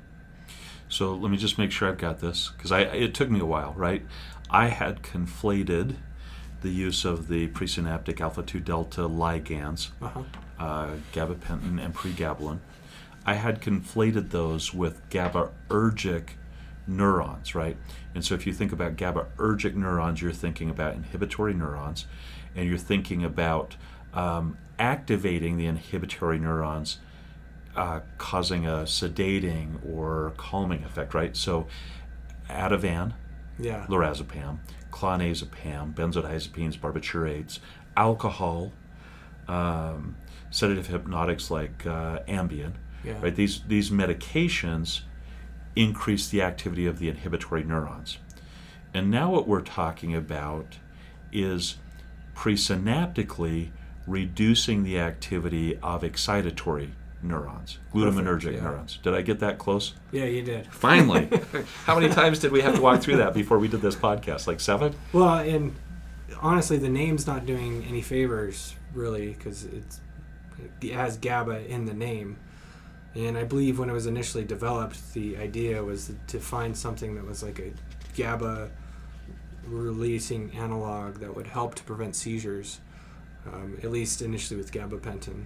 [0.89, 3.45] So let me just make sure I've got this because I it took me a
[3.47, 4.05] while, right?
[4.51, 5.97] I had conflated
[6.63, 10.23] the use of the presynaptic alpha 2 delta ligands, Uh-huh.
[10.59, 12.59] uh, gabapentin and pregabalin.
[13.25, 16.31] I had conflated those with GABAergic
[16.87, 17.77] neurons, right?
[18.15, 22.07] And so if you think about GABAergic neurons, you're thinking about inhibitory neurons,
[22.55, 23.77] and you're thinking about
[24.13, 26.99] um, activating the inhibitory neurons,
[27.77, 31.37] uh, causing a sedating or calming effect, right?
[31.37, 31.69] So
[32.49, 33.13] Ativan,
[33.59, 33.87] Yeah.
[33.89, 34.59] lorazepam,
[34.91, 37.61] clonazepam, benzodiazepines, barbiturates,
[37.97, 38.73] alcohol,
[39.47, 40.17] um,
[40.51, 42.73] sedative hypnotics like uh, Ambien,
[43.05, 43.21] Yeah.
[43.23, 43.35] right?
[43.35, 45.03] These these medications
[45.77, 48.19] increase the activity of the inhibitory neurons.
[48.93, 50.79] And now what we're talking about
[51.33, 51.77] is
[52.35, 53.71] presynaptically
[54.07, 56.91] reducing the activity of excitatory
[57.23, 58.63] neurons, glutamatergic Perfect, yeah.
[58.63, 58.99] neurons.
[59.03, 59.95] Did I get that close?
[60.11, 60.67] Yeah, you did.
[60.69, 61.29] Finally.
[61.85, 64.47] How many times did we have to walk through that before we did this podcast?
[64.47, 64.95] Like seven?
[65.13, 65.75] Well, and
[66.41, 70.01] honestly, the name's not doing any favors really because it's
[70.81, 72.37] it has GABA in the name.
[73.15, 77.27] And I believe when it was initially developed, the idea was to find something that
[77.27, 77.73] was like a
[78.17, 78.71] GABA
[79.67, 82.81] releasing analog that would help to prevent seizures,
[83.47, 85.45] um, at least initially with gabapentin.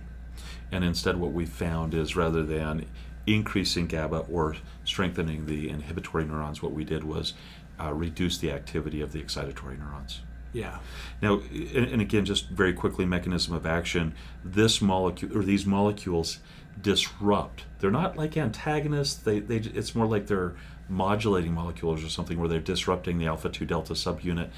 [0.70, 2.86] And instead, what we found is rather than
[3.26, 7.32] increasing GABA or strengthening the inhibitory neurons, what we did was
[7.80, 10.20] uh, reduce the activity of the excitatory neurons.
[10.52, 10.78] Yeah.
[11.20, 14.14] Now, and, and again, just very quickly, mechanism of action.
[14.44, 16.38] This molecule or these molecules
[16.80, 17.64] disrupt.
[17.78, 19.14] They're not like antagonists.
[19.14, 20.54] They, they it's more like they're
[20.88, 24.50] modulating molecules or something where they're disrupting the alpha two delta subunit,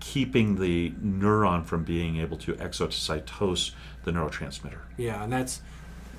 [0.00, 3.72] keeping the neuron from being able to exocytose
[4.04, 4.80] the neurotransmitter.
[4.96, 5.60] Yeah, and that's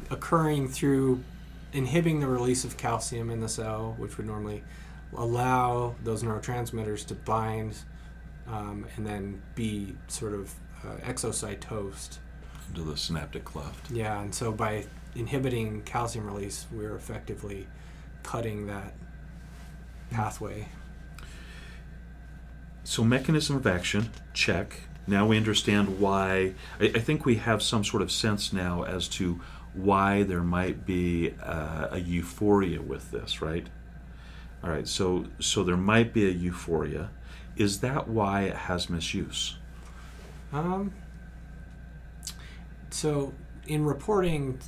[0.09, 1.23] occurring through
[1.73, 4.63] inhibiting the release of calcium in the cell, which would normally
[5.15, 7.77] allow those neurotransmitters to bind
[8.47, 12.17] um, and then be sort of uh, exocytosed.
[12.69, 13.91] into the synaptic cleft.
[13.91, 17.67] Yeah, and so by inhibiting calcium release, we're effectively
[18.23, 18.93] cutting that
[20.09, 20.67] pathway.
[22.83, 24.81] So, mechanism of action, check.
[25.07, 26.53] Now we understand why.
[26.79, 29.39] I, I think we have some sort of sense now as to
[29.73, 33.67] why there might be uh, a euphoria with this, right?
[34.63, 37.09] All right, so so there might be a euphoria.
[37.55, 39.57] Is that why it has misuse?
[40.53, 40.93] Um,
[42.89, 43.33] so,
[43.67, 44.59] in reporting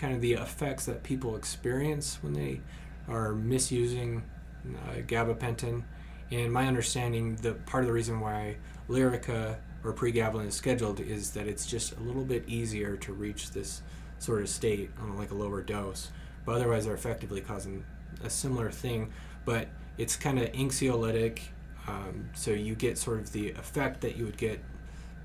[0.00, 2.60] kind of the effects that people experience when they
[3.08, 4.22] are misusing
[4.66, 5.82] uh, gabapentin,
[6.30, 8.56] and my understanding, the part of the reason why
[8.88, 13.50] Lyrica or pregabalin is scheduled is that it's just a little bit easier to reach
[13.50, 13.82] this
[14.18, 16.10] sort of state on like a lower dose.
[16.44, 17.84] But otherwise, they're effectively causing
[18.24, 19.12] a similar thing,
[19.44, 21.40] but it's kind of anxiolytic,
[21.88, 24.62] um, so you get sort of the effect that you would get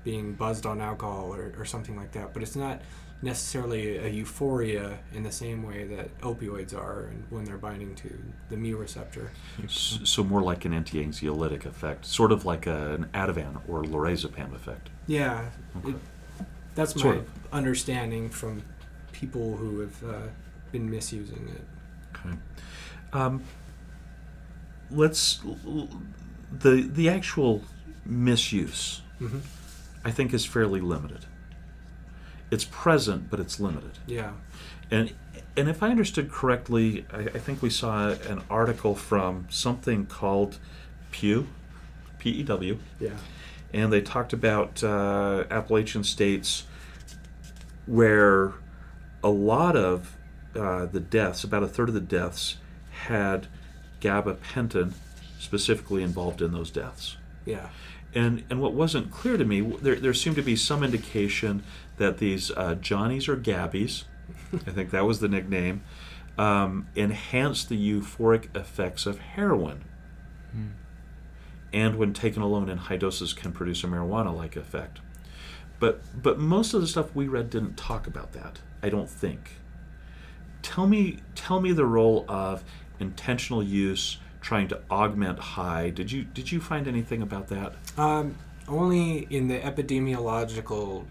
[0.04, 2.32] being buzzed on alcohol or, or something like that.
[2.32, 2.80] But it's not
[3.22, 8.10] necessarily a euphoria in the same way that opioids are and when they're binding to
[8.50, 9.30] the mu receptor.
[9.68, 14.90] So more like an anti-anxiolytic effect, sort of like a, an Ativan or lorazepam effect.
[15.06, 15.48] Yeah,
[15.78, 15.90] Okay.
[15.90, 15.96] it,
[16.74, 17.28] that's my Sort of.
[17.52, 18.62] understanding from
[19.12, 20.26] people who have uh,
[20.72, 21.64] been misusing it.
[22.18, 22.36] Okay.
[23.14, 23.42] Um,
[24.90, 25.40] let's
[26.52, 27.62] the the actual
[28.04, 29.00] misuse.
[29.18, 29.38] hmm
[30.04, 31.24] I think is fairly limited.
[32.56, 33.94] It's present, but it's limited.
[34.06, 34.32] Yeah.
[34.90, 35.12] And
[35.58, 40.52] and if I understood correctly, I, I think we saw an article from something called
[41.10, 41.48] Pew,
[42.18, 43.10] P E W, Yeah.
[43.74, 46.64] and they talked about uh, Appalachian states
[47.86, 48.54] where
[49.22, 50.16] a lot of
[50.54, 52.56] uh, the deaths, about a third of the deaths,
[53.08, 53.46] had
[54.00, 54.92] gabapentin
[55.38, 57.16] specifically involved in those deaths.
[57.44, 57.68] Yeah.
[58.14, 61.62] And and what wasn't clear to me, there, there seemed to be some indication
[61.96, 64.04] that these uh, Johnnies or Gabbies,
[64.52, 65.82] I think that was the nickname,
[66.38, 69.84] um, enhanced the euphoric effects of heroin.
[70.52, 70.66] Hmm.
[71.72, 75.00] And when taken alone in high doses, can produce a marijuana-like effect.
[75.78, 78.60] But but most of the stuff we read didn't talk about that.
[78.82, 79.52] I don't think.
[80.62, 82.64] Tell me tell me the role of
[82.98, 85.90] intentional use trying to augment high.
[85.90, 87.74] Did you did you find anything about that?
[87.98, 88.36] Um,
[88.68, 91.04] only in the epidemiological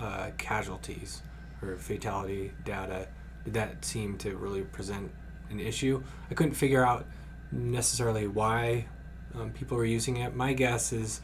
[0.00, 1.22] uh, casualties
[1.62, 3.08] or fatality data
[3.44, 5.10] did that seem to really present
[5.50, 6.02] an issue.
[6.30, 7.06] I couldn't figure out
[7.52, 8.86] necessarily why
[9.34, 10.34] um, people were using it.
[10.34, 11.20] My guess is,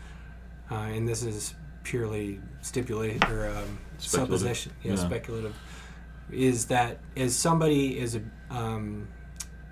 [0.71, 4.97] uh, and this is purely stipulate or um, supposition, yeah, Yeah.
[4.97, 5.55] speculative,
[6.31, 8.19] is that as somebody is
[8.51, 9.09] um,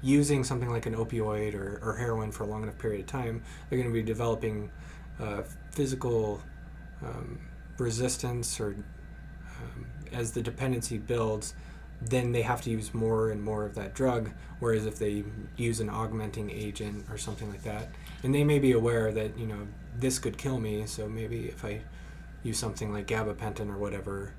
[0.03, 3.43] using something like an opioid or, or heroin for a long enough period of time,
[3.69, 4.71] they're going to be developing
[5.21, 6.41] uh, physical
[7.05, 7.39] um,
[7.79, 8.77] resistance or
[9.61, 11.55] um, as the dependency builds,
[12.01, 14.31] then they have to use more and more of that drug.
[14.61, 15.25] Whereas if they
[15.57, 17.89] use an augmenting agent or something like that,
[18.23, 21.65] and they may be aware that you know this could kill me, so maybe if
[21.65, 21.81] I
[22.43, 24.35] use something like gabapentin or whatever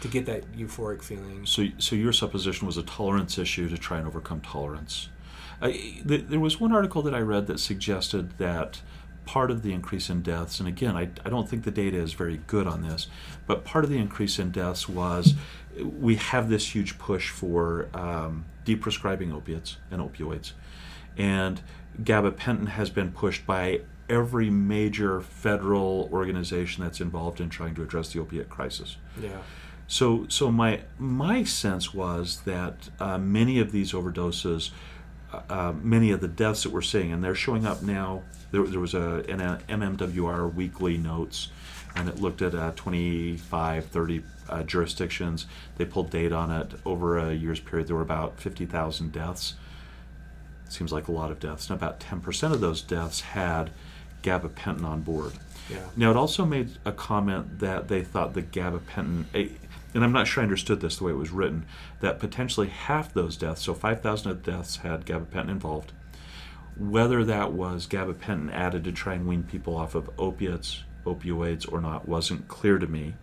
[0.00, 1.46] to get that euphoric feeling.
[1.46, 5.08] So so your supposition was a tolerance issue to try and overcome tolerance.
[5.60, 5.72] I,
[6.06, 8.80] th- there was one article that I read that suggested that
[9.28, 12.14] part of the increase in deaths, and again, I, I don't think the data is
[12.14, 13.08] very good on this,
[13.46, 15.34] but part of the increase in deaths was
[15.76, 20.52] we have this huge push for um, deprescribing opiates and opioids.
[21.18, 21.60] And
[22.02, 28.14] gabapentin has been pushed by every major federal organization that's involved in trying to address
[28.14, 28.96] the opiate crisis.
[29.20, 29.42] Yeah.
[29.88, 34.70] So, so my my sense was that uh, many of these overdoses,
[35.34, 38.22] uh, uh, many of the deaths that we're seeing, and they're showing up now.
[38.50, 41.48] There, there was a an MMWR weekly notes,
[41.94, 45.46] and it looked at uh, 25, 30 uh, jurisdictions.
[45.76, 47.88] They pulled data on it over a year's period.
[47.88, 49.54] There were about 50,000 deaths.
[50.68, 53.70] Seems like a lot of deaths, and about 10% of those deaths had
[54.22, 55.32] gabapentin on board.
[55.70, 55.78] Yeah.
[55.96, 59.24] Now, it also made a comment that they thought the gabapentin,
[59.94, 61.66] and I'm not sure I understood this the way it was written,
[62.00, 65.92] that potentially half those deaths, so 5,000 of the deaths, had gabapentin involved.
[66.78, 71.80] Whether that was gabapentin added to try and wean people off of opiates, opioids, or
[71.80, 73.14] not wasn't clear to me.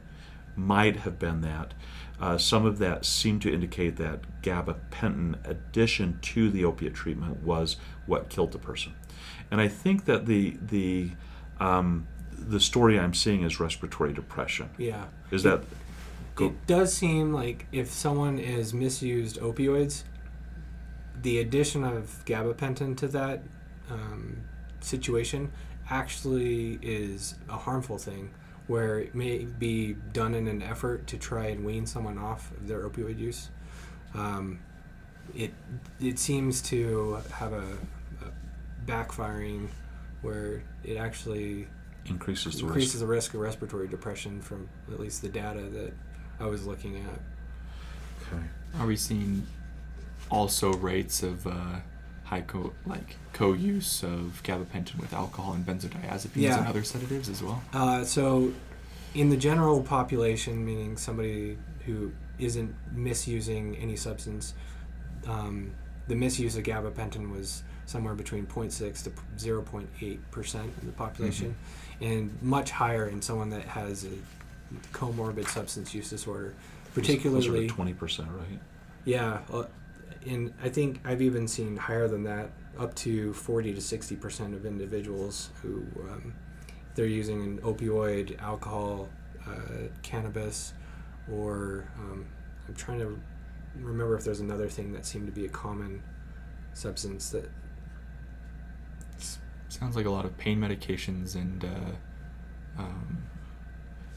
[0.58, 1.74] Might have been that.
[2.20, 7.76] Uh, some of that seemed to indicate that gabapentin addition to the opiate treatment was
[8.06, 8.94] what killed the person.
[9.52, 11.12] And I think that the the
[11.60, 14.70] um, the story I'm seeing is respiratory depression.
[14.78, 15.06] Yeah.
[15.32, 15.64] Is that
[16.36, 20.04] go, It does seem like if someone is misused opioids,
[21.26, 23.42] the addition of gabapentin to that
[23.90, 24.38] um,
[24.80, 25.52] situation
[25.90, 28.30] actually is a harmful thing
[28.68, 32.68] where it may be done in an effort to try and wean someone off of
[32.68, 33.50] their opioid use.
[34.14, 34.60] Um,
[35.36, 35.52] it
[36.00, 37.78] it seems to have a,
[38.22, 39.70] a backfiring
[40.22, 41.68] where it actually
[42.06, 43.00] increases the increases risk?
[43.00, 45.94] the risk of respiratory depression from at least the data that
[46.40, 47.20] I was looking at.
[48.28, 48.44] Okay.
[48.80, 49.48] Are we seeing
[50.30, 51.78] also rates of uh,
[52.24, 56.60] high co like co-use of gabapentin with alcohol and benzodiazepines Yeah.
[56.60, 57.62] and other sedatives as well?
[57.74, 58.52] Uh, so,
[59.14, 64.54] in the general population, meaning somebody who isn't misusing any substance,
[65.28, 65.72] um,
[66.08, 71.56] the misuse of gabapentin was somewhere between 0.6 to 0.8 percent of the population,
[72.02, 74.10] and much higher in someone that has a
[74.92, 76.54] comorbid substance use disorder,
[76.94, 77.68] particularly.
[77.68, 78.60] twenty percent, right?
[79.06, 79.66] Yeah, uh,
[80.28, 84.54] and I think I've even seen higher than that, up to 40 to 60 percent
[84.54, 86.34] of individuals who um,
[86.96, 89.10] they're using an opioid, alcohol,
[89.48, 90.74] uh, cannabis,
[91.32, 92.26] or um,
[92.68, 93.20] I'm trying to
[93.80, 96.02] remember if there's another thing that seemed to be a common
[96.74, 97.50] substance that
[99.68, 103.18] Sounds like a lot of pain medications and uh, um,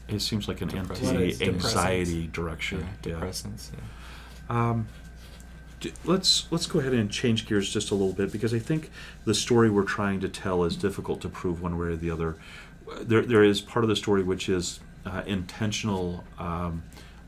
[0.07, 2.31] It seems like an anti-anxiety Depressants.
[2.31, 2.87] direction.
[3.03, 3.71] yeah, depressants.
[3.73, 4.69] Yeah.
[4.69, 5.08] Um, d-
[6.03, 8.89] let's let's go ahead and change gears just a little bit because I think
[9.25, 12.37] the story we're trying to tell is difficult to prove one way or the other.
[13.01, 16.83] There there is part of the story which is uh, intentional um,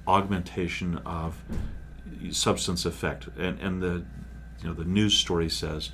[0.08, 1.42] augmentation of
[2.32, 4.04] substance effect, and and the
[4.62, 5.92] you know the news story says.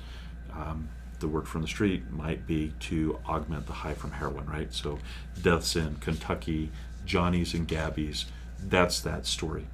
[0.52, 0.88] Um,
[1.20, 4.72] the word from the street might be to augment the high from heroin, right?
[4.72, 5.00] So,
[5.42, 6.70] deaths in Kentucky,
[7.04, 8.26] Johnny's and Gabby's,
[8.62, 9.66] that's that story.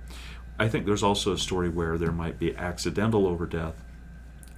[0.58, 3.82] I think there's also a story where there might be accidental overdeath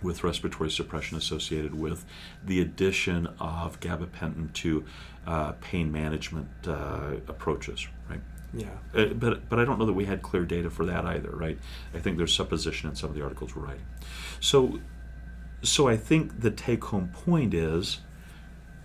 [0.02, 2.04] with respiratory suppression associated with
[2.44, 4.85] the addition of gabapentin to
[5.26, 8.20] uh, pain management uh, approaches, right?
[8.52, 11.30] yeah Uh, but but I don't know that we had clear data for that either,
[11.30, 11.59] right?
[11.94, 13.87] I think there's supposition in some of the articles we're writing.
[14.40, 14.80] So
[15.62, 18.00] so I think the take home point is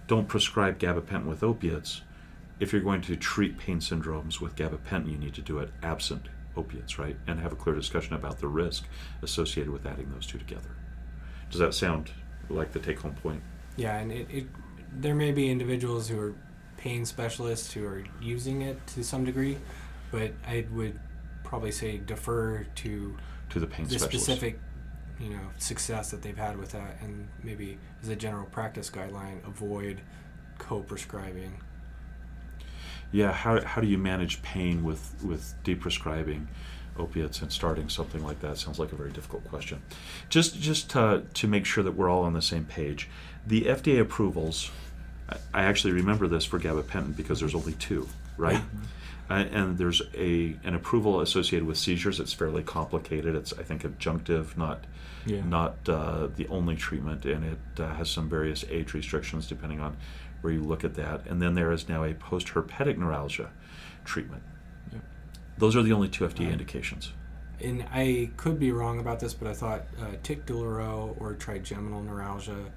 [0.07, 2.01] don't prescribe gabapentin with opiates.
[2.59, 6.27] If you're going to treat pain syndromes with gabapentin, you need to do it absent
[6.57, 7.15] opiates, right?
[7.27, 8.85] And have a clear discussion about the risk
[9.21, 10.69] associated with adding those two together.
[11.49, 12.11] Does that sound
[12.49, 13.41] like the take home point?
[13.77, 14.47] Yeah, and it, it
[14.99, 16.33] there may be individuals who are
[16.77, 19.57] pain specialists who are using it to some degree,
[20.11, 20.99] but I would
[21.43, 23.17] probably say defer to
[23.49, 24.25] To the pain the specialist.
[24.25, 24.59] specific,
[25.19, 29.45] you know, success that they've had with that, and maybe as a general practice guideline,
[29.47, 30.01] avoid
[30.57, 31.61] co-prescribing.
[33.11, 36.47] Yeah, how, how do you manage pain with, with deprescribing
[36.97, 38.57] opiates and starting something like that?
[38.57, 39.81] Sounds like a very difficult question.
[40.29, 43.09] Just just to, to make sure that we're all on the same page,
[43.45, 44.71] the FDA approvals,
[45.53, 48.07] I, actually remember this for gabapentin because there's only two,
[48.37, 48.57] right?
[48.57, 48.83] Mm-hmm.
[49.39, 52.19] And there's a an approval associated with seizures.
[52.19, 53.35] It's fairly complicated.
[53.35, 54.85] It's I think adjunctive, not
[55.25, 55.43] Yeah.
[55.45, 59.95] not uh, the only treatment, and it uh, has some various age restrictions depending on
[60.41, 61.25] where you look at that.
[61.27, 63.51] And then there is now a post-herpetic neuralgia
[64.03, 64.41] treatment.
[64.91, 65.01] Yep.
[65.59, 66.53] Those are the only two FDA Right.
[66.53, 67.13] indications.
[67.63, 72.71] And I could be wrong about this, but I thought uh, tic-douloureux or trigeminal neuralgia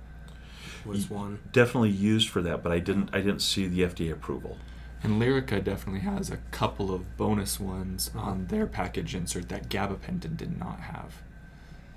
[0.85, 1.39] was one.
[1.53, 4.59] Definitely used for that, but I didn't I didn't see the FDA approval.
[5.05, 8.31] And Lyrica definitely has a couple of bonus ones Uh-huh.
[8.31, 11.23] on their package insert that gabapentin did not have.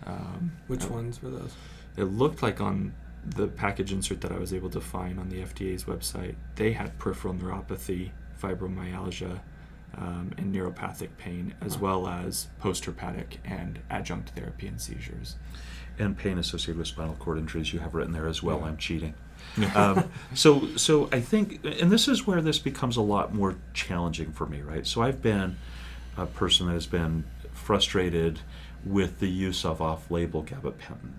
[0.06, 1.56] Um, Which ones were those?
[1.96, 2.94] It looked like on
[3.26, 6.98] the package insert that I was able to find on the FDA's website, they had
[7.00, 9.40] peripheral neuropathy, fibromyalgia,
[9.98, 15.38] um, and neuropathic pain, as well as post-herpetic and adjunct therapy and seizures.
[15.98, 18.60] And pain associated with spinal cord injuries you have written there as well.
[18.60, 18.66] Yeah.
[18.68, 19.14] I'm cheating.
[19.76, 24.32] Um, so, so I think, and this is where this becomes a lot more challenging
[24.32, 24.86] for me, right?
[24.86, 25.58] So I've been
[26.16, 27.24] a person that has been
[27.54, 28.40] frustrated
[28.86, 31.14] with the use of off-label gabapentin.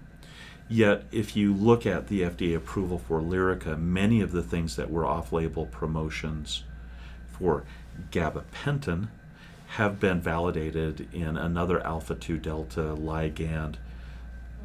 [0.68, 4.90] Yet, if you look at the FDA approval for Lyrica, many of the things that
[4.90, 6.64] were off-label promotions
[7.26, 7.64] for
[8.10, 9.08] gabapentin
[9.68, 13.76] have been validated in another alpha-2 delta ligand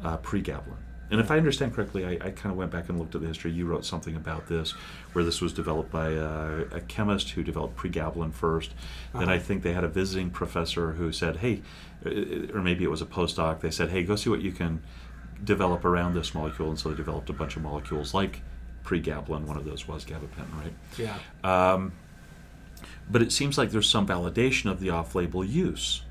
[0.02, 0.83] uh, pregabalin.
[1.10, 3.26] And if I understand correctly, I, I kind of went back and looked at the
[3.28, 3.52] history.
[3.52, 4.72] You wrote something about this,
[5.12, 8.70] where this was developed by a, a chemist who developed pregabalin 1st
[9.12, 9.44] Then I Uh-huh.
[9.44, 11.62] think they had a visiting professor who said, "Hey,"
[12.06, 13.60] uh, or maybe it was a postdoc.
[13.60, 14.80] They said, "Hey, go see what you can
[15.44, 18.40] develop around this molecule." And so they developed a bunch of molecules like
[18.84, 19.42] pregabalin.
[19.44, 20.74] One of those was gabapentin, right?
[20.98, 21.18] Yeah.
[21.44, 21.92] Um,
[23.10, 26.02] but it seems like there's some validation of the off-label use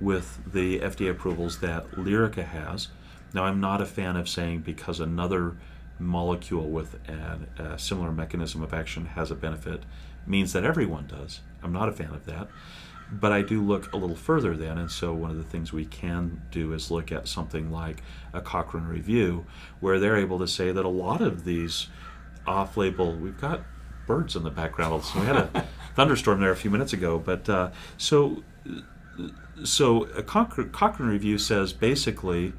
[0.00, 2.88] with the FDA approvals that Lyrica has.
[3.34, 5.56] Now, I'm not a fan of saying because another
[5.98, 9.82] molecule with an, a similar mechanism of action has a benefit
[10.26, 11.40] means that everyone does.
[11.62, 12.48] I'm not a fan of that.
[13.10, 15.84] But I do look a little further then, and so one of the things we
[15.84, 19.44] can do is look at something like a Cochrane review,
[19.80, 21.88] where they're able to say that a lot of these
[22.46, 23.62] off-label, we've got
[24.06, 25.04] birds in the background.
[25.04, 28.42] So we had a thunderstorm there a few minutes ago, but uh, so
[29.64, 32.54] so a Cochrane review says basically.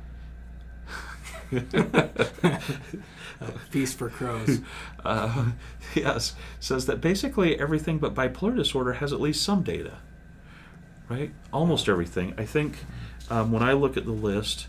[3.70, 4.62] Feast for crows.
[5.06, 5.52] uh,
[5.94, 9.98] yes, says that basically everything but bipolar disorder has at least some data,
[11.10, 11.32] right?
[11.52, 12.34] Almost everything.
[12.38, 12.78] I think
[13.30, 14.68] um, when I look at the list,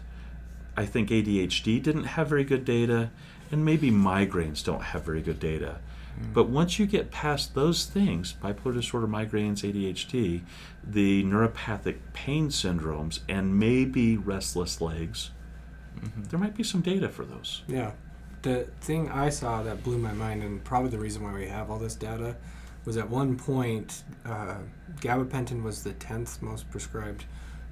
[0.77, 3.11] I think ADHD didn't have very good data,
[3.51, 5.79] and maybe migraines don't have very good data.
[6.33, 10.43] But once you get past those things, bipolar disorder, migraines, ADHD,
[10.83, 15.31] the neuropathic pain syndromes, and maybe restless legs,
[16.29, 17.63] there might be some data for those.
[17.69, 17.93] Yeah.
[18.43, 21.71] The thing I saw that blew my mind, and probably the reason why we have
[21.71, 22.37] all this data,
[22.85, 24.59] was at one point, uh,
[25.01, 27.25] gabapentin was the 10th most prescribed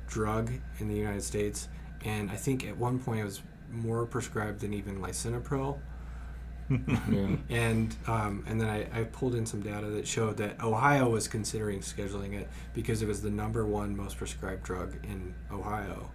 [0.06, 1.68] drug in the United States.
[2.04, 5.78] And I think at one point it was more prescribed than even lisinopril.
[7.10, 7.36] Yeah.
[7.50, 11.28] And um, and then I, I pulled in some data that showed that Ohio was
[11.28, 16.10] considering scheduling it because it was the number one most prescribed drug in Ohio.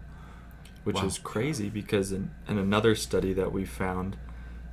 [0.84, 1.06] Which Wow.
[1.06, 4.18] is crazy because in, in another study that we found,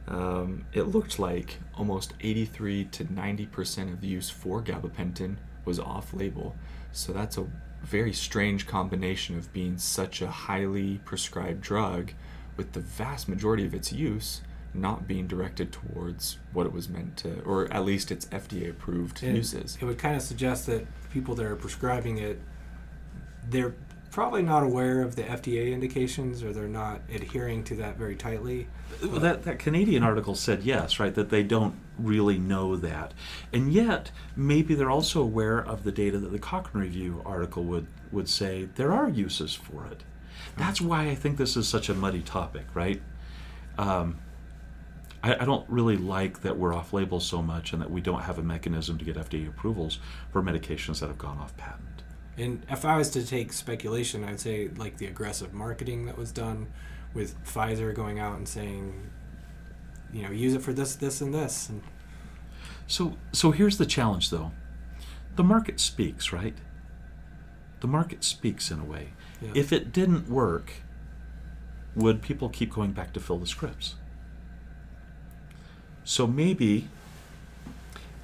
[0.08, 5.80] um, it looked like almost 83 to 90 percent of the use for gabapentin was
[5.80, 6.54] off-label.
[6.92, 7.46] So that's a
[7.82, 12.12] very strange combination of being such a highly prescribed drug,
[12.56, 14.40] with the vast majority of its use
[14.72, 19.36] not being directed towards what it was meant to, or at least its FDA-approved And
[19.36, 19.78] uses.
[19.80, 22.40] It would kind of suggest that people that are prescribing it,
[23.48, 23.74] they're
[24.10, 28.66] probably not aware of the FDA indications or they're not adhering to that very tightly.
[29.02, 31.14] Well, that that Canadian article said yes, right?
[31.14, 33.12] That they don't really know that,
[33.52, 37.86] and yet maybe they're also aware of the data that the Cochrane Review article would
[38.10, 40.02] would say there are uses for it.
[40.56, 43.02] That's why I think this is such a muddy topic, right?
[43.76, 44.18] Um,
[45.22, 48.22] I, I don't really like that we're off label so much and that we don't
[48.22, 49.98] have a mechanism to get FDA approvals
[50.30, 51.95] for medications that have gone off patent.
[52.38, 56.32] And if I was to take speculation, I'd say like the aggressive marketing that was
[56.32, 56.66] done
[57.14, 59.10] with Pfizer going out and saying,
[60.12, 61.68] you know, use it for this, this, and this.
[61.68, 61.82] And
[62.86, 64.52] So, so here's the challenge, though.
[65.36, 66.54] The market speaks, right?
[67.80, 69.12] The market speaks in a way.
[69.40, 69.52] Yeah.
[69.54, 70.72] If it didn't work,
[71.94, 73.96] would people keep going back to fill the scripts?
[76.04, 76.88] So maybe,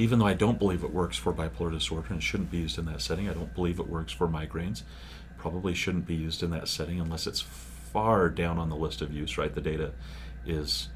[0.02, 2.86] even though I don't believe it works for bipolar disorder and shouldn't be used in
[2.86, 4.82] that setting, I don't believe it works for migraines.
[5.38, 9.12] Probably shouldn't be used in that setting unless it's far down on the list of
[9.12, 9.54] use, right?
[9.54, 9.92] The data
[10.44, 10.88] is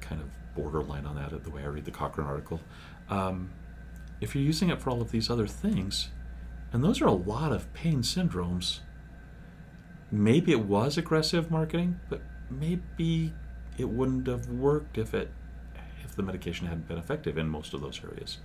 [0.00, 2.60] kind of borderline on that, the way I read the Cochrane article.
[3.08, 3.50] Um,
[4.20, 6.10] if you're using it for all of these other things,
[6.70, 8.80] and those are a lot of pain syndromes,
[10.10, 12.20] maybe it was aggressive marketing, but
[12.50, 13.32] maybe
[13.78, 15.30] it wouldn't have worked if it
[16.14, 18.38] if the medication hadn't been effective in most of those areas.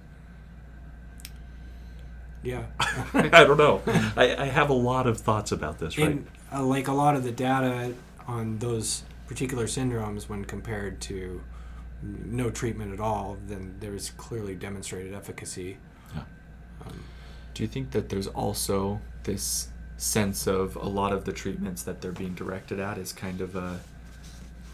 [2.42, 2.64] yeah.
[3.14, 3.82] I don't know.
[4.18, 6.10] I, I have a lot of thoughts about this, right?
[6.10, 7.94] And uh, like a lot of the data
[8.28, 11.44] on those particular syndromes, when compared to
[12.02, 15.78] no treatment at all, then there is clearly demonstrated efficacy.
[16.16, 16.24] Yeah.
[16.88, 17.04] Um,
[17.54, 19.68] Do you think that there's also this
[19.98, 23.56] sense of a lot of the treatments that they're being directed at is kind of
[23.56, 23.80] a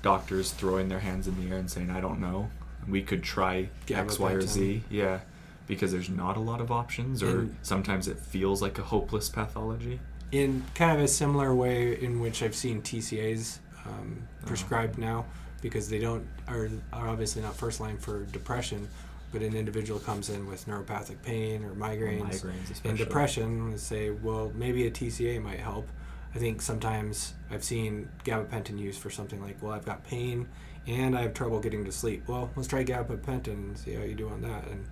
[0.02, 2.52] doctors throwing their hands in the air and saying, "I don't know.
[2.88, 5.20] We could try X, Y, or Z." Yeah,
[5.68, 9.30] because there's not a lot of options, or And- sometimes it feels like a hopeless
[9.30, 10.00] pathology.
[10.32, 14.48] in kind of a similar way in which I've seen TCAs um, Oh.
[14.48, 15.26] prescribed now
[15.62, 18.88] because they don't are, are obviously not first line for depression,
[19.32, 22.90] but an individual comes in with neuropathic pain or migraines, Migraines, especially.
[22.90, 25.88] and depression and say, well, maybe a TCA might help.
[26.34, 30.48] I think sometimes I've seen gabapentin used for something like, well, I've got pain
[30.88, 32.28] and I have trouble getting to sleep.
[32.28, 34.68] Well, let's try gabapentin and see how you do on that.
[34.68, 34.86] And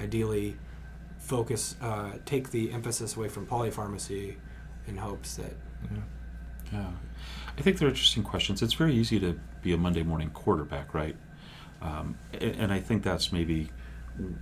[0.00, 0.56] ideally,
[1.18, 4.36] focus, uh, take the emphasis away from polypharmacy
[4.86, 5.56] in hopes that
[5.90, 5.98] Yeah.
[6.72, 6.90] Yeah,
[7.56, 8.60] I think they're interesting questions.
[8.60, 11.14] It's very easy to be a Monday morning quarterback, right?
[11.80, 13.70] Um, a- and I think that's maybe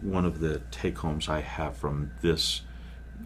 [0.01, 2.63] one of the take homes I have from this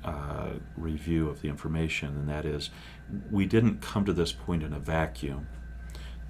[0.05, 2.71] uh, review of the information, and that is
[3.31, 5.47] we didn't come to this point in a vacuum.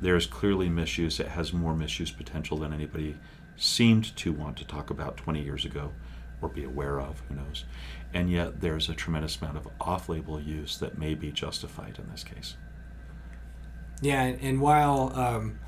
[0.00, 1.18] There's clearly misuse.
[1.18, 3.16] It has more misuse potential than anybody
[3.56, 5.92] seemed to want to talk about 20 years ago
[6.40, 7.64] or be aware of, who knows.
[8.14, 12.08] And yet there's a tremendous amount of off label use that may be justified in
[12.10, 12.56] this case.
[14.00, 15.58] Yeah, and, and while um,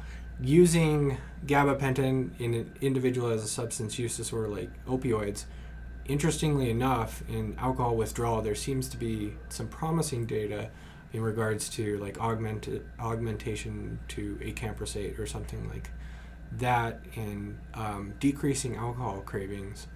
[0.40, 5.44] using gabapentin in an individual as a substance use disorder like opioids,
[6.04, 10.70] interestingly enough, in alcohol withdrawal, there seems to be some promising data
[11.12, 15.90] in regards to like augmented augmentation to acamprosate or something like
[16.52, 19.86] that and um, decreasing alcohol cravings.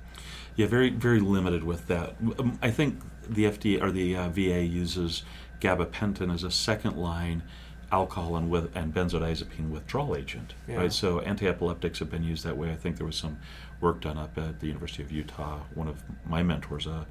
[0.56, 2.16] Yeah, very very limited with that.
[2.38, 5.24] Um, I think the FDA or the uh, VA uses
[5.60, 7.42] gabapentin as a second line
[7.90, 10.54] alcohol and with and benzodiazepine withdrawal agent.
[10.68, 10.76] Yeah.
[10.76, 10.92] Right.
[10.92, 12.70] So anti-epileptics have been used that way.
[12.70, 13.38] I think there was some
[13.80, 15.60] work done up at the University of Utah.
[15.74, 17.06] One of my mentors, a,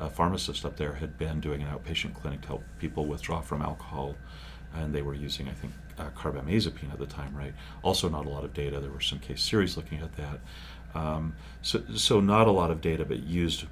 [0.00, 3.62] a pharmacist up there, had been doing an outpatient clinic to help people withdraw from
[3.62, 4.16] alcohol.
[4.74, 7.54] And they were using, I think, uh, carbamazepine at the time, right?
[7.82, 8.80] Also, not a lot of data.
[8.80, 10.40] There were some case series looking at that.
[10.94, 13.66] Um, so, so not a lot of data, but used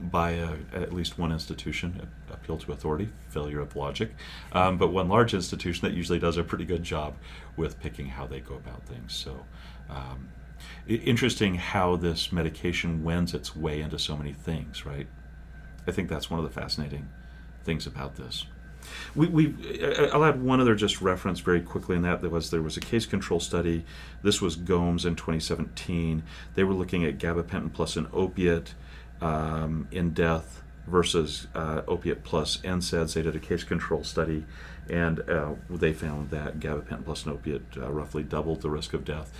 [0.00, 4.14] by a, at least one institution, appeal to authority, failure of logic,
[4.52, 7.14] um, but one large institution that usually does a pretty good job
[7.56, 9.12] with picking how they go about things.
[9.12, 9.44] So,
[9.88, 10.28] um,
[10.88, 15.06] interesting how this medication wends its way into so many things, right?
[15.86, 17.08] I think that's one of the fascinating
[17.64, 18.46] things about this.
[19.14, 22.62] We, we, I'll add one other just reference very quickly, and that there was there
[22.62, 23.84] was a case control study.
[24.22, 26.22] This was Gomes in 2017.
[26.54, 28.74] They were looking at gabapentin plus an opiate
[29.20, 33.14] um, in death versus uh, opiate plus NSAIDs.
[33.14, 34.44] They did a case control study,
[34.90, 39.04] and uh, they found that gabapentin plus an opiate uh, roughly doubled the risk of
[39.04, 39.32] death.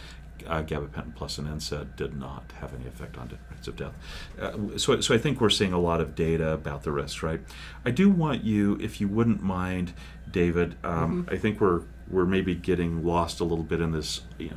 [0.46, 3.92] Uh, gabapentin plus an NSAID did not have any effect on rates of death.
[4.40, 7.40] Uh, so, so I think we're seeing a lot of data about the risks, right?
[7.84, 9.92] I do want you, if you wouldn't mind,
[10.30, 10.76] David.
[10.84, 14.56] Um, I think we're we're maybe getting lost a little bit in this, you know,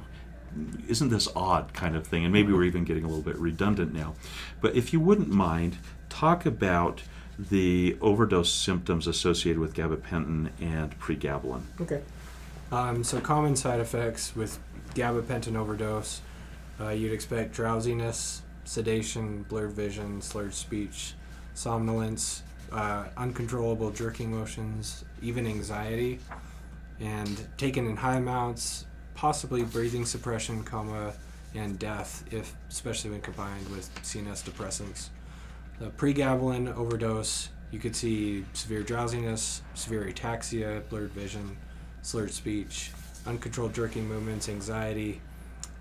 [0.88, 2.24] isn't this odd kind of thing?
[2.24, 4.16] And maybe we're even getting a little bit redundant now.
[4.62, 5.78] But if you wouldn't mind,
[6.10, 7.02] talk about
[7.38, 11.64] the overdose symptoms associated with gabapentin and pregabalin.
[11.82, 12.02] Okay.
[12.72, 14.60] Um, so common side effects with
[14.96, 16.22] gabapentin overdose,
[16.80, 21.14] uh, you'd expect drowsiness, sedation, blurred vision, slurred speech,
[21.54, 26.20] somnolence, uh, uncontrollable jerking motions, even anxiety,
[27.00, 31.14] and taken in high amounts, possibly breathing suppression, coma,
[31.54, 35.10] and death, if especially when combined with CNS depressants.
[35.80, 41.58] The pregabalin overdose, you could see severe drowsiness, severe ataxia, blurred vision,
[42.02, 42.92] slurred speech,
[43.26, 45.22] uncontrolled jerking movements, anxiety,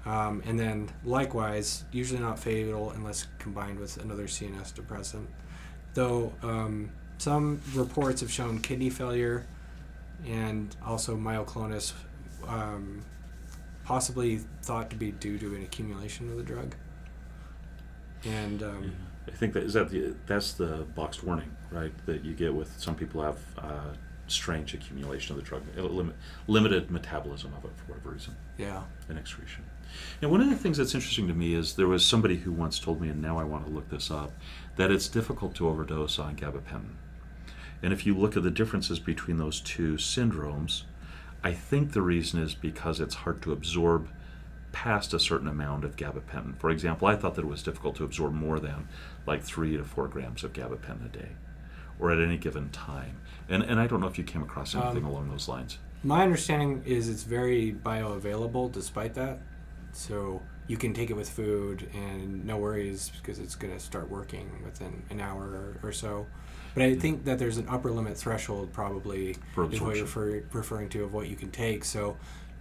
[0.07, 5.29] um, and then likewise, usually not fatal unless combined with another CNS depressant.
[5.95, 9.47] Though um, some reports have shown kidney failure
[10.27, 11.93] and also myoclonus,
[12.47, 13.03] um,
[13.85, 16.75] possibly thought to be due to an accumulation of the drug.
[18.25, 18.93] And um,
[19.29, 21.93] I think that is that the that's the boxed warning, right?
[22.07, 23.93] That you get with some people have uh,
[24.27, 26.15] strange accumulation of the drug, uh, lim-
[26.47, 29.65] limited metabolism of it for whatever reason, yeah, and excretion.
[30.21, 32.79] Now, one of the things that's interesting to me is there was somebody who once
[32.79, 34.33] told me, and now I want to look this up,
[34.77, 36.97] that it's difficult to overdose on gabapentin.
[37.83, 40.85] And if you look at the differences between those two syndromes,
[41.43, 44.09] I think the reason is because it's hard to absorb
[44.73, 46.59] past a certain amount of gabapentin.
[46.59, 48.89] For example, I thought that it was difficult to absorb more than
[49.27, 51.29] like three to four grams of gabapentin a day
[51.99, 53.21] or at any given time.
[53.49, 55.79] And, and I don't know if you came across anything Um, along those lines.
[56.03, 59.41] my understanding is it's very bioavailable despite that.
[59.93, 64.11] So you can take it with food and no worries because it's going to start
[64.11, 66.27] working within an hour or, or so.
[66.75, 70.89] But I think that there's an upper limit threshold probably is what you're refer, referring
[70.91, 71.85] to of what you can take.
[71.85, 72.17] So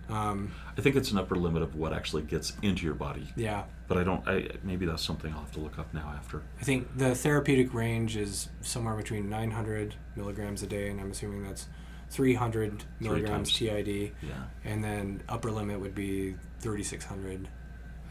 [0.09, 3.63] Um, I think it's an upper limit of what actually gets into your body, yeah,
[3.87, 4.27] but I don't.
[4.27, 6.41] I maybe that's something I'll have to look up now after.
[6.59, 11.43] I think the therapeutic range is somewhere between 900 milligrams a day, and I'm assuming
[11.43, 11.67] that's
[12.09, 13.51] 300 milligrams.
[13.53, 14.29] TID, Yeah.
[14.65, 17.47] and then upper limit would be 3600.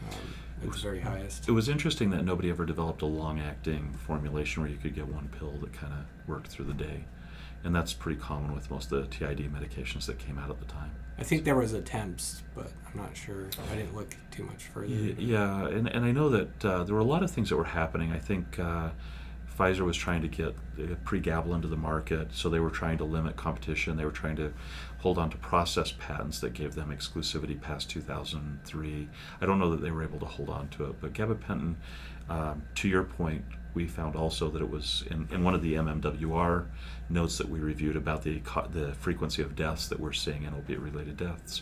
[0.09, 0.17] Um,
[0.63, 1.47] at the very highest.
[1.47, 5.27] It was interesting that nobody ever developed a long-acting formulation where you could get one
[5.37, 7.03] pill that kind of worked through the day,
[7.63, 10.65] and that's pretty common with most of the TID medications that came out at the
[10.65, 10.91] time.
[11.17, 13.47] I think there was attempts, but I'm not sure.
[13.71, 14.87] I didn't look too much further.
[14.87, 17.63] Yeah, and, and I know that uh, there were a lot of things that were
[17.63, 18.11] happening.
[18.11, 18.89] I think uh,
[19.57, 23.03] Pfizer was trying to get uh, pregabalin into the market, so they were trying to
[23.03, 23.95] limit competition.
[23.95, 24.53] They were trying to
[24.99, 29.09] hold on to process patents that gave them exclusivity past 2003.
[29.39, 31.75] I don't know that they were able to hold on to it, but gabapentin,
[32.29, 33.43] um, to your point,
[33.73, 36.65] we found also that it was in, in one of the MMWR
[37.09, 40.53] notes that we reviewed about the co- the frequency of deaths that we're seeing in
[40.53, 41.61] opiate-related deaths.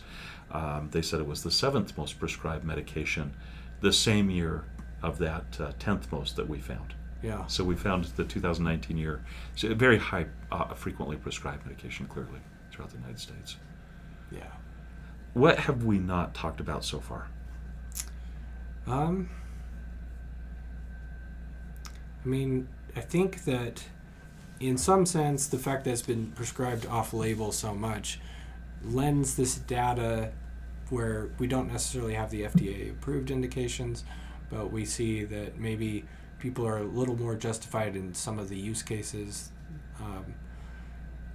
[0.52, 3.34] Um, they said it was the seventh most prescribed medication
[3.80, 4.66] the same year
[5.02, 6.94] of that uh, tenth most that we found.
[7.24, 7.46] Yeah.
[7.48, 9.24] So we found the 2019 year
[9.56, 12.40] so a very high, uh, frequently prescribed medication clearly
[12.72, 13.58] throughout the United States.
[14.32, 14.52] Yeah.
[15.34, 17.28] What have we not talked about so far?
[18.88, 19.30] Um,
[22.24, 23.84] I mean, I think that
[24.60, 28.20] in some sense, the fact that it's been prescribed off label so much
[28.84, 30.32] lends this data
[30.90, 34.04] where we don't necessarily have the FDA approved indications,
[34.50, 36.04] but we see that maybe
[36.38, 39.50] people are a little more justified in some of the use cases.
[40.00, 40.26] Um,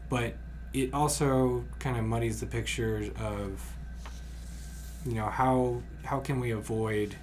[0.08, 0.34] but
[0.72, 3.72] it also kind of muddies the picture of
[5.06, 7.16] you know how how can we avoid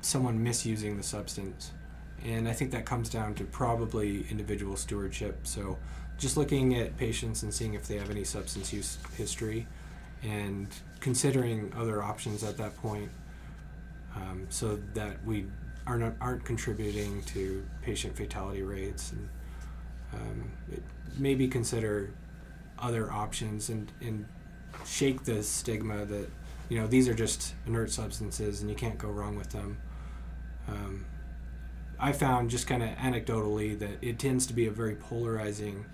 [0.00, 1.72] someone misusing the substance
[2.24, 5.46] and i think that comes down to probably individual stewardship.
[5.46, 5.78] So
[6.18, 9.66] just looking at patients and seeing if they have any substance use history
[10.22, 10.68] and
[11.00, 13.10] considering other options at that point
[14.14, 15.46] um, so that we
[15.86, 19.28] are not, aren't contributing to patient fatality rates and
[20.12, 20.52] um,
[21.16, 22.12] maybe consider
[22.78, 24.26] other options and, and
[24.84, 26.28] shake the stigma that
[26.68, 29.78] you know these are just inert substances and you can't go wrong with them.
[30.68, 31.04] Um,
[32.00, 35.84] i found just kind of anecdotally that it tends to be a very polarizing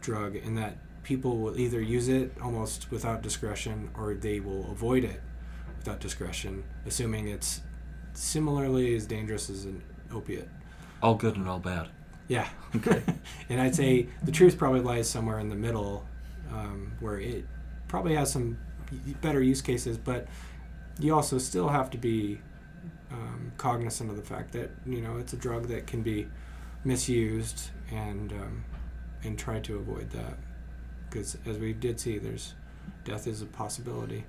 [0.00, 5.04] drug in that people will either use it almost without discretion or they will avoid
[5.04, 5.20] it
[5.78, 7.60] without discretion assuming it's
[8.12, 9.82] similarly as dangerous as an
[10.12, 10.48] opiate
[11.02, 11.88] All good and all bad.
[12.26, 13.02] yeah Okay.
[13.48, 16.06] and I'd say the truth probably lies somewhere in the middle,
[16.52, 17.46] um, where it
[17.86, 18.58] probably has some
[19.22, 20.26] better use cases, but
[20.98, 22.40] you also still have to be
[23.10, 26.28] um, cognizant of the fact that you know it's a drug that can be
[26.84, 28.64] misused and um,
[29.24, 30.36] and try to avoid that
[31.08, 32.54] because as we did see, there's
[33.04, 34.24] death is a possibility.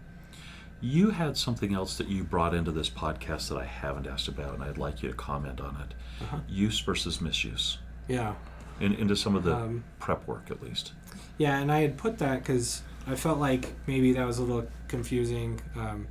[0.82, 4.54] You had something else that you brought into this podcast that I haven't asked about,
[4.54, 5.94] and I'd like you to comment on it.
[6.24, 6.38] Uh-huh.
[6.48, 8.36] Use versus misuse, Yeah.
[8.80, 10.94] in, into some of the Um, prep work at least.
[11.38, 14.70] Yeah, and I had put that because I felt like maybe that was a little
[14.88, 16.08] confusing um,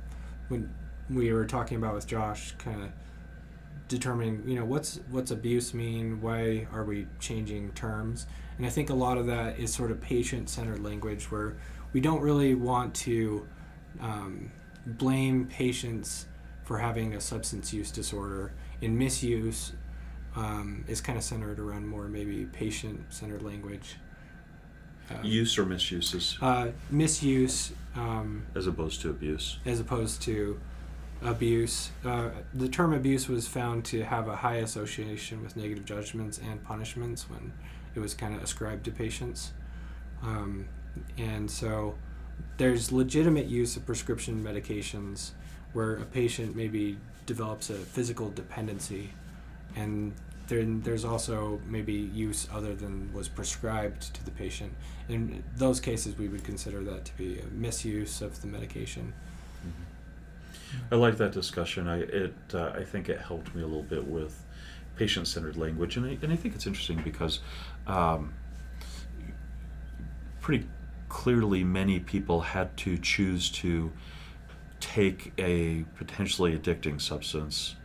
[0.49, 0.71] when
[1.09, 2.89] we were talking about with Josh, kind of
[3.87, 6.21] determining, you know, what's what's abuse mean?
[6.21, 8.27] Why are we changing terms?
[8.57, 11.55] And I think a lot of that is sort of patient-centered language, where
[11.93, 13.47] we don't really want to
[14.01, 14.51] um,
[14.85, 16.27] blame patients
[16.63, 18.51] for having a substance use disorder.
[18.81, 19.73] In misuse,
[20.35, 23.95] um, is kind of centered around more maybe patient-centered language.
[25.09, 29.57] Um, Use or misuse is, uh, misuse um, as opposed to abuse.
[29.65, 30.59] as opposed to
[31.21, 31.91] abuse.
[32.05, 36.63] Uh, the term abuse was found to have a high association with negative judgments and
[36.63, 37.51] punishments when
[37.95, 39.51] it was kind of ascribed to patients.
[40.23, 40.67] Um,
[41.17, 41.95] and so
[42.57, 45.31] there's legitimate use of prescription medications
[45.73, 49.11] where a patient maybe develops a physical dependency
[49.75, 50.13] and
[50.47, 54.73] then there's also maybe use other than was prescribed to the patient.
[55.07, 59.13] In those cases, we would consider that to be a misuse of the medication.
[60.91, 61.87] I like that discussion.
[61.87, 64.45] I it uh, I think it helped me a little bit with
[64.95, 67.39] patient-centered language, and I, and I think it's interesting because
[67.87, 68.33] um,
[70.41, 70.67] pretty
[71.07, 73.91] clearly many people had to choose to
[74.79, 77.75] take a potentially addicting substance.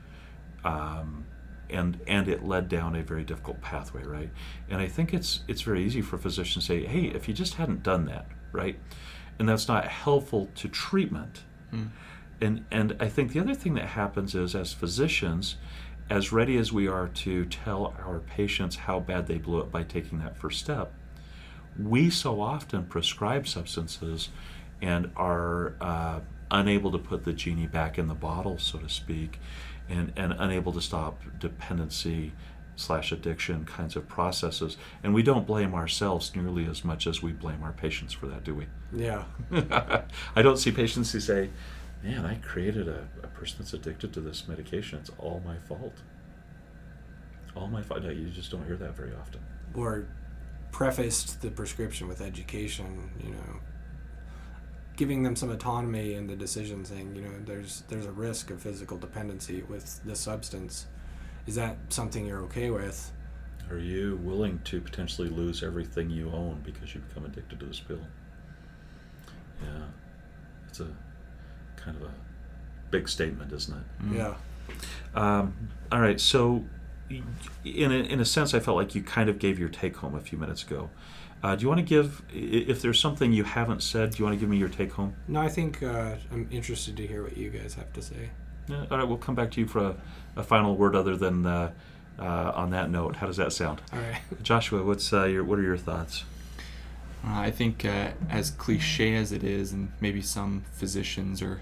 [0.64, 1.26] Um,
[1.70, 4.30] and, and it led down a very difficult pathway, right?
[4.68, 7.55] And I think it's it's very easy for physicians to say, "Hey, if you just
[7.55, 8.78] hadn't done that, right?"
[9.39, 11.41] And that's not helpful to treatment.
[11.70, 11.87] Hmm.
[12.41, 15.57] And and I think the other thing that happens is as physicians,
[16.11, 19.82] as ready as we are to tell our patients how bad they blew it by
[19.82, 20.93] taking that first step,
[21.78, 24.28] we so often prescribe substances
[24.82, 26.20] and are uh,
[26.51, 29.41] unable to put the genie back in the bottle, so to speak,
[29.89, 32.32] and, and unable to stop dependency
[32.76, 34.76] slash addiction kinds of processes.
[35.03, 38.45] And we don't blame ourselves nearly as much as we blame our patients for that,
[38.45, 38.66] do we?
[38.93, 39.24] Yeah.
[40.37, 41.51] I don't see patients who say,
[42.05, 44.99] man, I created a, a person that's addicted to this medication.
[44.99, 46.03] It's all my fault.
[47.57, 48.03] All my fault.
[48.03, 49.41] No, you just don't hear that very often.
[49.75, 50.07] Or
[50.71, 53.61] prefaced the prescription with education, you know,
[54.97, 58.61] giving them some autonomy in the decision, saying, you know, there's there's a risk of
[58.61, 60.87] physical dependency with this substance.
[61.47, 63.13] Is that something you're okay with?
[63.71, 67.81] Are you willing to potentially lose everything you own because you become addicted to this
[67.81, 68.01] pill?
[69.63, 69.87] Yeah,
[70.69, 70.89] it's a
[71.85, 72.12] kind of a
[72.91, 74.05] big statement, isn't it?
[74.05, 74.16] Mm.
[74.16, 74.35] Yeah.
[75.14, 76.64] Um, all right, so
[77.11, 80.14] in a, in a sense, I felt like you kind of gave your take home
[80.14, 80.91] a few minutes ago.
[81.43, 84.35] Uh, do you want to give, if there's something you haven't said, do you want
[84.35, 85.14] to give me your take home?
[85.28, 88.30] No, I think uh, I'm interested to hear what you guys have to say.
[88.66, 89.97] Yeah, all right, we'll come back to you for a,
[90.37, 91.72] a final word other than uh,
[92.18, 93.16] uh, on that note.
[93.16, 93.82] How does that sound?
[93.93, 94.20] All right.
[94.43, 96.24] Joshua, what's uh, your, what are your thoughts?
[97.22, 101.61] Uh, I think, uh, as cliche as it is, and maybe some physicians are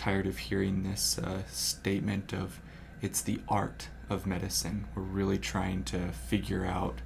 [0.00, 2.58] tired of hearing this uh, statement of
[3.02, 4.86] it's the art of medicine.
[4.94, 7.02] We're really trying to figure out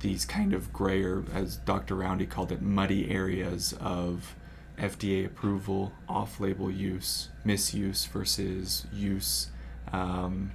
[0.00, 1.96] these kind of gray, or as Dr.
[1.96, 4.34] Roundy called it, muddy areas of
[4.78, 9.50] FDA approval, off label use, misuse versus use
[9.92, 10.52] um,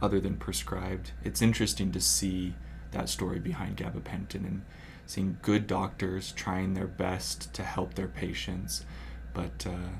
[0.00, 1.10] other than prescribed.
[1.22, 2.54] It's interesting to see
[2.92, 4.62] that story behind gabapentin and
[5.04, 8.86] seeing good doctors trying their best to help their patients,
[9.34, 9.90] but uh,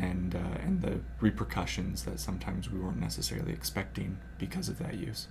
[0.00, 5.28] and uh, and the repercussions that sometimes we weren't necessarily expecting because of that use.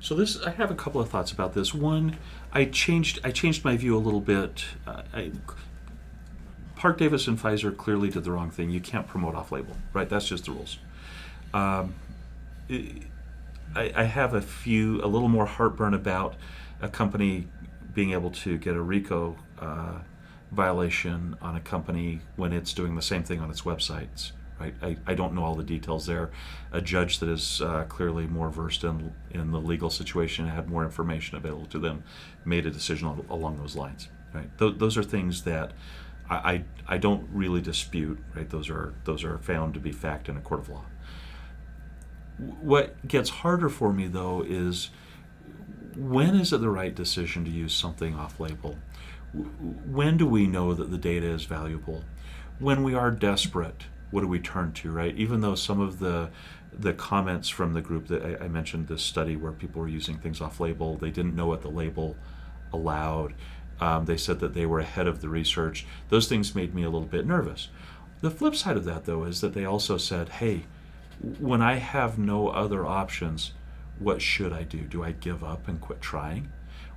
[0.00, 1.72] So this, I have a couple of thoughts about this.
[1.72, 2.16] One,
[2.52, 4.64] I changed, I changed my view a little bit.
[4.84, 5.30] Uh, I,
[6.74, 8.68] Parke-Davis and Pfizer clearly did the wrong thing.
[8.70, 10.08] You can't promote off-label, right?
[10.08, 10.78] That's just the rules.
[11.54, 11.94] Um,
[12.68, 16.34] I, I have a few, a little more heartburn about
[16.80, 17.46] a company
[17.94, 19.98] being able to get a RICO uh,
[20.52, 24.32] violation on a company when it's doing the same thing on its websites.
[24.60, 24.74] Right?
[24.80, 26.30] I, I don't know all the details there.
[26.70, 30.68] A judge that is uh, clearly more versed in, in the legal situation and had
[30.68, 32.04] more information available to them
[32.44, 34.08] made a decision al- along those lines.
[34.32, 34.56] Right?
[34.58, 35.72] Th- those are things that
[36.30, 38.18] I, I, I don't really dispute.
[38.36, 38.48] Right?
[38.48, 40.84] Those are those are found to be fact in a court of law.
[42.38, 44.90] What gets harder for me though is
[45.96, 48.76] when is it the right decision to use something off label?
[49.32, 52.04] When do we know that the data is valuable?
[52.58, 55.16] When we are desperate, what do we turn to, right?
[55.16, 56.30] Even though some of the
[56.72, 60.16] the comments from the group that I, I mentioned, this study where people were using
[60.16, 62.16] things off label, they didn't know what the label
[62.72, 63.34] allowed.
[63.78, 65.86] Um, they said that they were ahead of the research.
[66.08, 67.68] Those things made me a little bit nervous.
[68.22, 70.64] The flip side of that, though, is that they also said, hey,
[71.38, 73.52] when I have no other options,
[73.98, 74.80] what should I do?
[74.80, 76.50] Do I give up and quit trying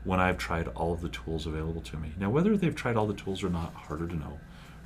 [0.05, 2.13] when I've tried all of the tools available to me?
[2.17, 4.39] Now, whether they've tried all the tools or not, harder to know.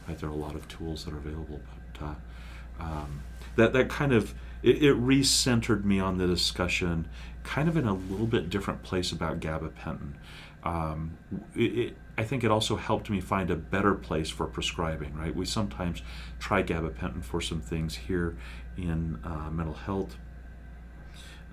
[0.07, 0.17] Right?
[0.17, 1.59] There are a lot of tools that are available,
[1.93, 3.21] but uh, um,
[3.55, 7.07] that that kind of it, it recentered me on the discussion,
[7.43, 10.13] kind of in a little bit different place about gabapentin.
[10.63, 11.17] Um,
[11.55, 15.13] it, it, I think it also helped me find a better place for prescribing.
[15.13, 15.35] Right?
[15.35, 16.01] We sometimes
[16.39, 18.35] try gabapentin for some things here
[18.77, 20.17] in uh, mental health.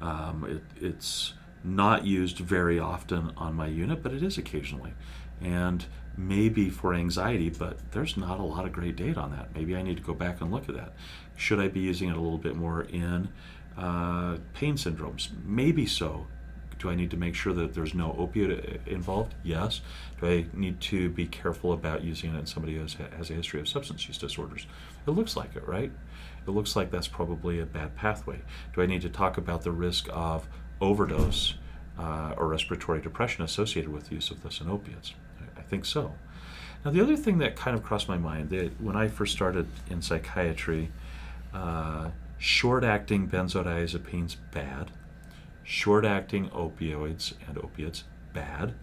[0.01, 1.35] Um, it, it's
[1.67, 4.95] not used very often on my unit, but it is occasionally.
[5.41, 5.85] And
[6.17, 9.55] maybe for anxiety, but there's not a lot of great data on that.
[9.55, 10.95] Maybe I need to go back and look at that.
[11.37, 13.29] Should I be using it a little bit more in
[13.77, 15.29] uh, pain syndromes?
[15.45, 16.27] Maybe so.
[16.79, 19.35] Do I need to make sure that there's no opiate involved?
[19.43, 19.81] Yes.
[20.21, 23.35] Do I need to be careful about using it in somebody who has, has a
[23.35, 24.67] history of substance use disorders?
[25.07, 25.91] It looks like it, right?
[26.47, 28.41] It looks like that's probably a bad pathway.
[28.75, 30.49] Do I need to talk about the risk of
[30.81, 31.55] overdose
[31.99, 35.15] uh, or respiratory depression associated with the use of this and opiates?
[35.41, 36.15] I, I think so.
[36.85, 39.67] Now, the other thing that kind of crossed my mind that when I first started
[39.91, 40.91] in psychiatry,
[41.53, 44.91] uh, short acting benzodiazepines, bad.
[45.65, 48.75] Short acting opioids and opiates, bad.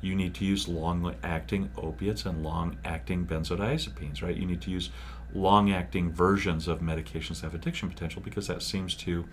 [0.00, 4.36] You need to use long acting opiates and long acting benzodiazepines, right?
[4.36, 4.90] You need to use
[5.32, 9.24] long acting versions of medications that have addiction potential because that seems to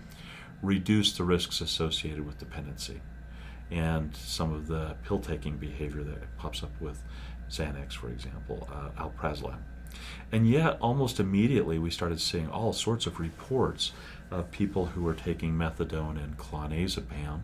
[0.62, 3.00] reduce the risks associated with dependency
[3.70, 7.02] and some of the pill taking behavior that pops up with
[7.50, 9.58] Xanax, for example, uh, alprazolam.
[10.30, 13.92] And yet, almost immediately, we started seeing all sorts of reports
[14.30, 17.40] of people who were taking methadone and clonazepam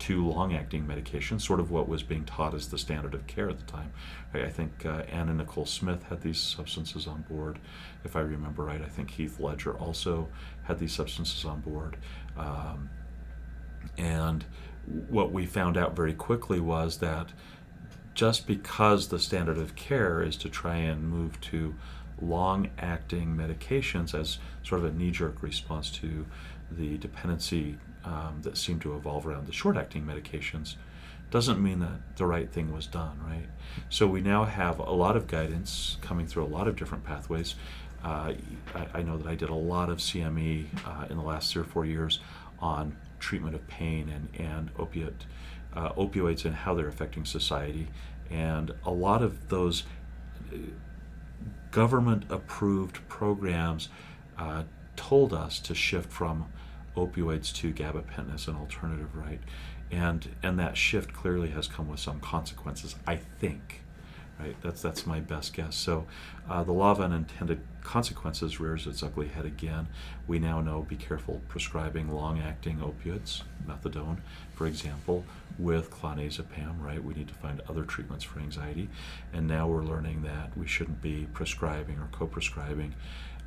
[0.00, 3.58] to long-acting medications, sort of what was being taught as the standard of care at
[3.58, 3.92] the time.
[4.34, 7.58] I, I think uh, Anna Nicole Smith had these substances on board,
[8.02, 8.82] if I remember right.
[8.82, 10.28] I think Heath Ledger also
[10.64, 11.96] had these substances on board.
[12.36, 12.90] Um,
[13.96, 14.44] and
[15.08, 17.32] what we found out very quickly was that
[18.14, 21.74] just because the standard of care is to try and move to
[22.20, 26.24] long acting medications as sort of a knee jerk response to
[26.70, 30.76] the dependency um, that seemed to evolve around the short acting medications,
[31.30, 33.46] doesn't mean that the right thing was done, right?
[33.88, 37.56] So we now have a lot of guidance coming through a lot of different pathways.
[38.04, 38.34] Uh,
[38.74, 41.62] I, I, know that I did a lot of CME uh, in the last three
[41.62, 42.20] or four years
[42.58, 45.24] on treatment of pain and, and opiate,
[45.74, 47.88] uh, opioids and how they're affecting society.
[48.30, 49.84] And a lot of those
[51.70, 53.88] government approved programs
[54.38, 54.64] uh,
[54.96, 56.52] told us to shift from
[56.96, 59.40] opioids to gabapentin as an alternative, right?
[59.90, 63.83] And, and that shift clearly has come with some consequences, I think
[64.38, 64.56] right?
[64.62, 65.76] That's that's my best guess.
[65.76, 66.06] So,
[66.48, 69.88] uh, the law of unintended consequences rears its ugly head again.
[70.26, 74.18] We now know be careful prescribing long-acting opioids, methadone,
[74.54, 75.24] for example,
[75.58, 76.80] with clonazepam.
[76.80, 77.02] Right?
[77.02, 78.88] We need to find other treatments for anxiety,
[79.32, 82.94] and now we're learning that we shouldn't be prescribing or co-prescribing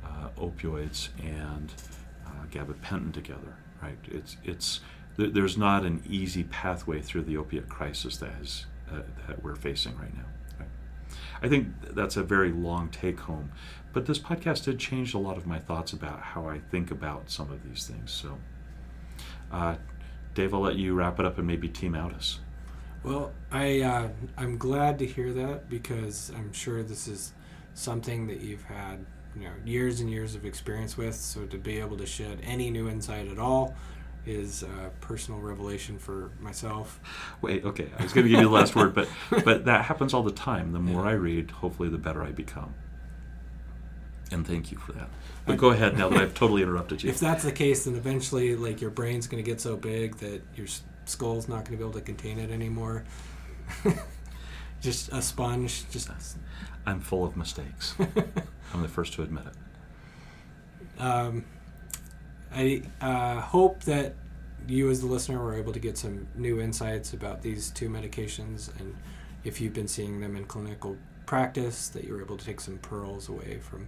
[0.04, 1.72] uh, opioids and
[2.26, 3.56] uh, gabapentin together.
[3.82, 3.98] Right?
[4.08, 4.80] It's it's
[5.16, 9.96] there's not an easy pathway through the opiate crisis that is uh, that we're facing
[9.98, 10.24] right now.
[11.42, 13.52] I think that's a very long take home.
[13.92, 17.30] But this podcast did change a lot of my thoughts about how I think about
[17.30, 18.10] some of these things.
[18.10, 18.38] So,
[19.50, 19.76] uh,
[20.34, 22.40] Dave, I'll let you wrap it up and maybe team out us.
[23.02, 27.32] Well, I uh, I'm glad to hear that because I'm sure this is
[27.74, 29.04] something that you've had
[29.36, 31.14] you know years and years of experience with.
[31.14, 33.74] So to be able to shed any new insight at all
[34.28, 37.00] is a personal revelation for myself.
[37.40, 39.08] Wait, okay, I was going to give you the last word, but
[39.44, 40.72] but that happens all the time.
[40.72, 42.74] The more I read, hopefully, the better I become.
[44.30, 45.08] And thank you for that.
[45.46, 47.08] But go ahead now that I've totally interrupted you.
[47.08, 50.42] If that's the case, then eventually, like your brain's going to get so big that
[50.54, 50.66] your
[51.06, 53.04] skull's not going to be able to contain it anymore.
[54.82, 55.88] just a sponge.
[55.90, 56.10] Just.
[56.86, 57.94] I'm full of mistakes.
[58.74, 61.00] I'm the first to admit it.
[61.00, 61.44] Um,
[62.58, 64.14] I uh, hope that
[64.66, 68.76] you, as the listener, were able to get some new insights about these two medications,
[68.80, 68.96] and
[69.44, 72.78] if you've been seeing them in clinical practice, that you were able to take some
[72.78, 73.86] pearls away from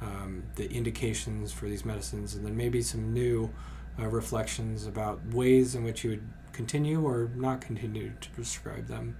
[0.00, 3.50] um, the indications for these medicines, and then maybe some new
[3.98, 9.14] uh, reflections about ways in which you would continue or not continue to prescribe them.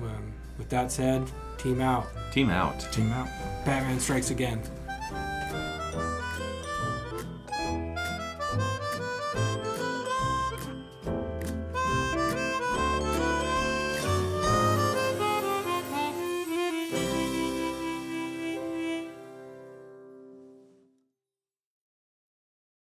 [0.00, 1.28] Um, with that said,
[1.58, 2.06] team out.
[2.30, 2.78] Team out.
[2.92, 3.26] Team out.
[3.64, 4.62] Batman strikes again.